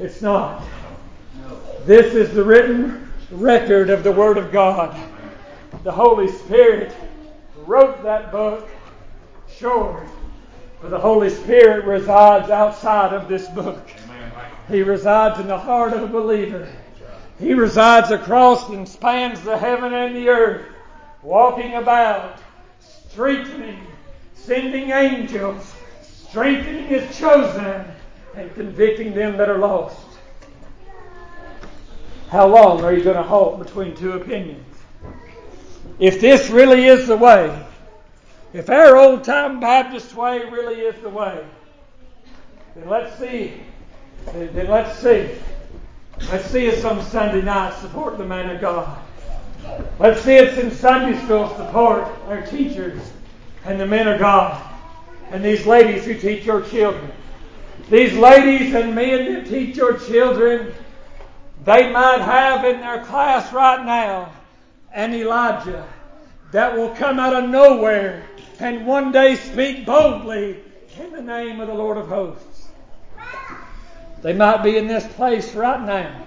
It's 0.00 0.22
not. 0.22 0.64
This 1.84 2.14
is 2.14 2.32
the 2.32 2.42
written 2.42 3.12
record 3.30 3.90
of 3.90 4.02
the 4.04 4.12
Word 4.12 4.38
of 4.38 4.50
God. 4.50 4.98
The 5.84 5.92
Holy 5.92 6.28
Spirit 6.28 6.96
wrote 7.66 8.02
that 8.04 8.32
book. 8.32 8.70
Sure. 9.54 10.08
But 10.80 10.90
the 10.90 10.98
Holy 10.98 11.28
Spirit 11.28 11.84
resides 11.84 12.48
outside 12.48 13.12
of 13.12 13.28
this 13.28 13.48
book. 13.48 13.86
He 14.70 14.80
resides 14.82 15.40
in 15.40 15.46
the 15.46 15.58
heart 15.58 15.92
of 15.92 16.02
a 16.04 16.06
believer. 16.06 16.66
He 17.38 17.54
resides 17.54 18.10
across 18.10 18.68
and 18.68 18.88
spans 18.88 19.40
the 19.42 19.56
heaven 19.56 19.94
and 19.94 20.14
the 20.14 20.28
earth, 20.28 20.66
walking 21.22 21.74
about, 21.74 22.40
strengthening, 22.80 23.86
sending 24.34 24.90
angels, 24.90 25.72
strengthening 26.02 26.86
his 26.86 27.16
chosen, 27.16 27.84
and 28.34 28.54
convicting 28.54 29.14
them 29.14 29.36
that 29.36 29.48
are 29.48 29.58
lost. 29.58 30.06
How 32.28 32.46
long 32.46 32.84
are 32.84 32.92
you 32.92 33.02
going 33.02 33.16
to 33.16 33.22
halt 33.22 33.58
between 33.58 33.94
two 33.94 34.12
opinions? 34.12 34.64
If 35.98 36.20
this 36.20 36.50
really 36.50 36.86
is 36.86 37.06
the 37.06 37.16
way, 37.16 37.66
if 38.52 38.68
our 38.68 38.96
old 38.96 39.24
time 39.24 39.60
Baptist 39.60 40.14
way 40.14 40.40
really 40.50 40.80
is 40.80 41.00
the 41.02 41.08
way, 41.08 41.44
then 42.74 42.88
let's 42.88 43.18
see. 43.18 43.54
Then 44.32 44.68
let's 44.68 44.98
see. 44.98 45.30
Let's 46.30 46.50
see 46.50 46.70
us 46.70 46.84
on 46.84 47.02
Sunday 47.04 47.40
night 47.40 47.72
support 47.80 48.18
the 48.18 48.24
man 48.24 48.50
of 48.50 48.60
God. 48.60 48.98
Let's 49.98 50.20
see 50.20 50.38
us 50.38 50.58
in 50.58 50.70
Sunday 50.70 51.18
school 51.24 51.48
support 51.56 52.04
our 52.26 52.42
teachers 52.42 53.00
and 53.64 53.80
the 53.80 53.86
men 53.86 54.06
of 54.06 54.20
God 54.20 54.62
and 55.30 55.42
these 55.42 55.64
ladies 55.64 56.04
who 56.04 56.12
teach 56.12 56.44
your 56.44 56.60
children. 56.60 57.10
These 57.88 58.12
ladies 58.12 58.74
and 58.74 58.94
men 58.94 59.32
that 59.32 59.46
teach 59.46 59.76
your 59.76 59.98
children, 59.98 60.74
they 61.64 61.90
might 61.90 62.20
have 62.20 62.62
in 62.66 62.80
their 62.82 63.06
class 63.06 63.50
right 63.54 63.82
now 63.86 64.30
an 64.92 65.14
Elijah 65.14 65.88
that 66.52 66.76
will 66.76 66.94
come 66.94 67.18
out 67.18 67.42
of 67.42 67.48
nowhere 67.48 68.26
and 68.60 68.86
one 68.86 69.12
day 69.12 69.36
speak 69.36 69.86
boldly 69.86 70.62
in 70.98 71.10
the 71.10 71.22
name 71.22 71.60
of 71.60 71.68
the 71.68 71.74
Lord 71.74 71.96
of 71.96 72.08
hosts. 72.08 72.47
They 74.22 74.32
might 74.32 74.62
be 74.62 74.76
in 74.76 74.86
this 74.86 75.06
place 75.14 75.54
right 75.54 75.80
now. 75.80 76.26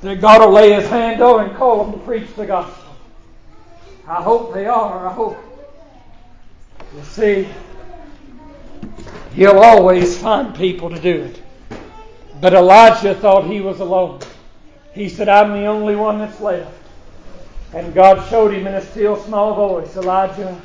That 0.00 0.20
God 0.20 0.40
will 0.40 0.52
lay 0.52 0.72
His 0.72 0.88
hand 0.88 1.20
on 1.20 1.48
and 1.48 1.56
call 1.56 1.84
them 1.84 1.92
to 1.92 2.04
preach 2.04 2.34
the 2.34 2.46
gospel. 2.46 2.94
I 4.06 4.22
hope 4.22 4.52
they 4.52 4.66
are. 4.66 5.06
I 5.06 5.12
hope. 5.12 5.38
You 6.96 7.02
see, 7.04 7.48
He'll 9.34 9.58
always 9.58 10.18
find 10.18 10.54
people 10.54 10.90
to 10.90 11.00
do 11.00 11.22
it. 11.22 11.42
But 12.40 12.54
Elijah 12.54 13.14
thought 13.14 13.44
he 13.44 13.60
was 13.60 13.80
alone. 13.80 14.20
He 14.92 15.08
said, 15.08 15.28
I'm 15.28 15.52
the 15.52 15.66
only 15.66 15.96
one 15.96 16.18
that's 16.18 16.40
left. 16.40 16.74
And 17.72 17.94
God 17.94 18.28
showed 18.28 18.52
him 18.52 18.66
in 18.66 18.74
a 18.74 18.82
still 18.82 19.16
small 19.16 19.54
voice, 19.54 19.96
Elijah, 19.96 20.60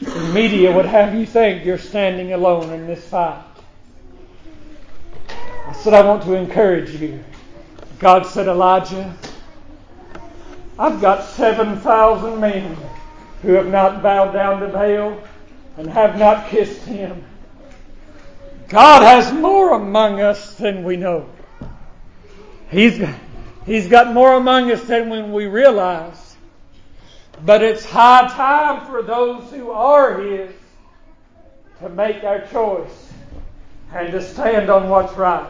the 0.00 0.32
media 0.32 0.74
would 0.74 0.86
have 0.86 1.14
you 1.14 1.24
think 1.26 1.64
you're 1.64 1.78
standing 1.78 2.32
alone 2.32 2.70
in 2.70 2.86
this 2.86 3.06
fight. 3.06 3.42
Said, 5.74 5.94
I 5.94 6.02
want 6.02 6.22
to 6.24 6.34
encourage 6.34 6.90
you. 6.90 7.22
God 7.98 8.26
said, 8.26 8.48
Elijah, 8.48 9.14
I've 10.78 11.00
got 11.00 11.24
7,000 11.24 12.40
men 12.40 12.76
who 13.42 13.52
have 13.52 13.68
not 13.68 14.02
bowed 14.02 14.32
down 14.32 14.60
to 14.60 14.68
Baal 14.68 15.20
and 15.76 15.88
have 15.88 16.18
not 16.18 16.48
kissed 16.48 16.82
him. 16.82 17.24
God 18.68 19.02
has 19.02 19.32
more 19.32 19.74
among 19.74 20.20
us 20.20 20.54
than 20.54 20.84
we 20.84 20.96
know. 20.96 21.28
He's, 22.70 23.02
he's 23.66 23.88
got 23.88 24.12
more 24.12 24.34
among 24.34 24.70
us 24.70 24.82
than 24.84 25.08
when 25.08 25.32
we 25.32 25.46
realize. 25.46 26.36
But 27.44 27.62
it's 27.62 27.84
high 27.84 28.28
time 28.28 28.86
for 28.86 29.02
those 29.02 29.50
who 29.50 29.70
are 29.70 30.20
His 30.20 30.52
to 31.80 31.88
make 31.88 32.22
our 32.22 32.46
choice 32.46 33.09
and 33.92 34.12
to 34.12 34.22
stand 34.22 34.70
on 34.70 34.88
what's 34.88 35.14
right. 35.14 35.46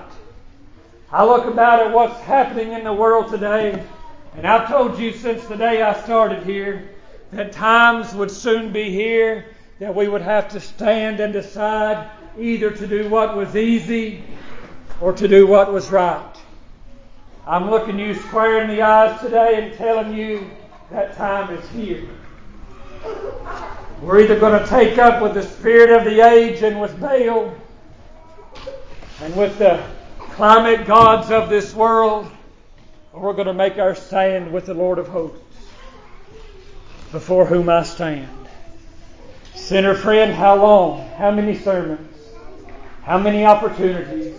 I 1.12 1.24
look 1.24 1.46
about 1.46 1.80
at 1.80 1.92
what's 1.92 2.20
happening 2.20 2.72
in 2.72 2.84
the 2.84 2.92
world 2.92 3.30
today, 3.30 3.84
and 4.36 4.46
I've 4.46 4.68
told 4.68 4.98
you 4.98 5.12
since 5.12 5.44
the 5.46 5.56
day 5.56 5.82
I 5.82 6.00
started 6.02 6.44
here 6.44 6.90
that 7.32 7.52
times 7.52 8.14
would 8.14 8.30
soon 8.30 8.72
be 8.72 8.90
here 8.90 9.46
that 9.78 9.94
we 9.94 10.08
would 10.08 10.22
have 10.22 10.48
to 10.50 10.60
stand 10.60 11.20
and 11.20 11.32
decide 11.32 12.10
either 12.38 12.70
to 12.70 12.86
do 12.86 13.08
what 13.08 13.36
was 13.36 13.56
easy 13.56 14.22
or 15.00 15.12
to 15.12 15.26
do 15.26 15.46
what 15.46 15.72
was 15.72 15.90
right. 15.90 16.36
I'm 17.46 17.70
looking 17.70 17.98
you 17.98 18.14
square 18.14 18.62
in 18.62 18.68
the 18.68 18.82
eyes 18.82 19.20
today 19.20 19.64
and 19.64 19.76
telling 19.76 20.14
you 20.14 20.50
that 20.90 21.16
time 21.16 21.52
is 21.56 21.68
here. 21.70 22.08
We're 24.02 24.20
either 24.20 24.38
going 24.38 24.60
to 24.60 24.68
take 24.68 24.98
up 24.98 25.22
with 25.22 25.34
the 25.34 25.42
spirit 25.42 25.90
of 25.90 26.04
the 26.04 26.20
age 26.20 26.62
and 26.62 26.80
with 26.80 26.98
Baal 27.00 27.54
and 29.22 29.36
with 29.36 29.58
the 29.58 29.84
climate 30.18 30.86
gods 30.86 31.30
of 31.30 31.50
this 31.50 31.74
world, 31.74 32.30
we're 33.12 33.34
going 33.34 33.46
to 33.46 33.54
make 33.54 33.78
our 33.78 33.94
stand 33.94 34.50
with 34.50 34.66
the 34.66 34.74
Lord 34.74 34.98
of 34.98 35.08
hosts, 35.08 35.38
before 37.12 37.44
whom 37.44 37.68
I 37.68 37.82
stand. 37.82 38.28
Sinner 39.54 39.94
friend, 39.94 40.32
how 40.32 40.56
long? 40.56 41.06
How 41.16 41.30
many 41.30 41.54
sermons? 41.54 42.16
How 43.02 43.18
many 43.18 43.44
opportunities 43.44 44.38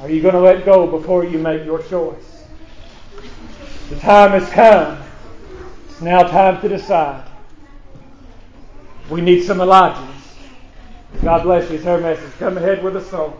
are 0.00 0.10
you 0.10 0.20
going 0.20 0.34
to 0.34 0.40
let 0.40 0.64
go 0.64 0.86
before 0.86 1.24
you 1.24 1.38
make 1.38 1.64
your 1.64 1.82
choice? 1.84 2.44
The 3.90 3.96
time 4.00 4.32
has 4.32 4.48
come. 4.50 5.00
It's 5.88 6.00
now 6.00 6.24
time 6.24 6.60
to 6.62 6.68
decide. 6.68 7.28
We 9.08 9.20
need 9.20 9.44
some 9.44 9.58
Elijahs. 9.58 10.08
God 11.22 11.42
bless 11.44 11.70
you. 11.70 11.76
It's 11.76 11.86
our 11.86 12.00
message. 12.00 12.32
Come 12.38 12.56
ahead 12.56 12.82
with 12.82 12.96
a 12.96 13.04
song. 13.04 13.36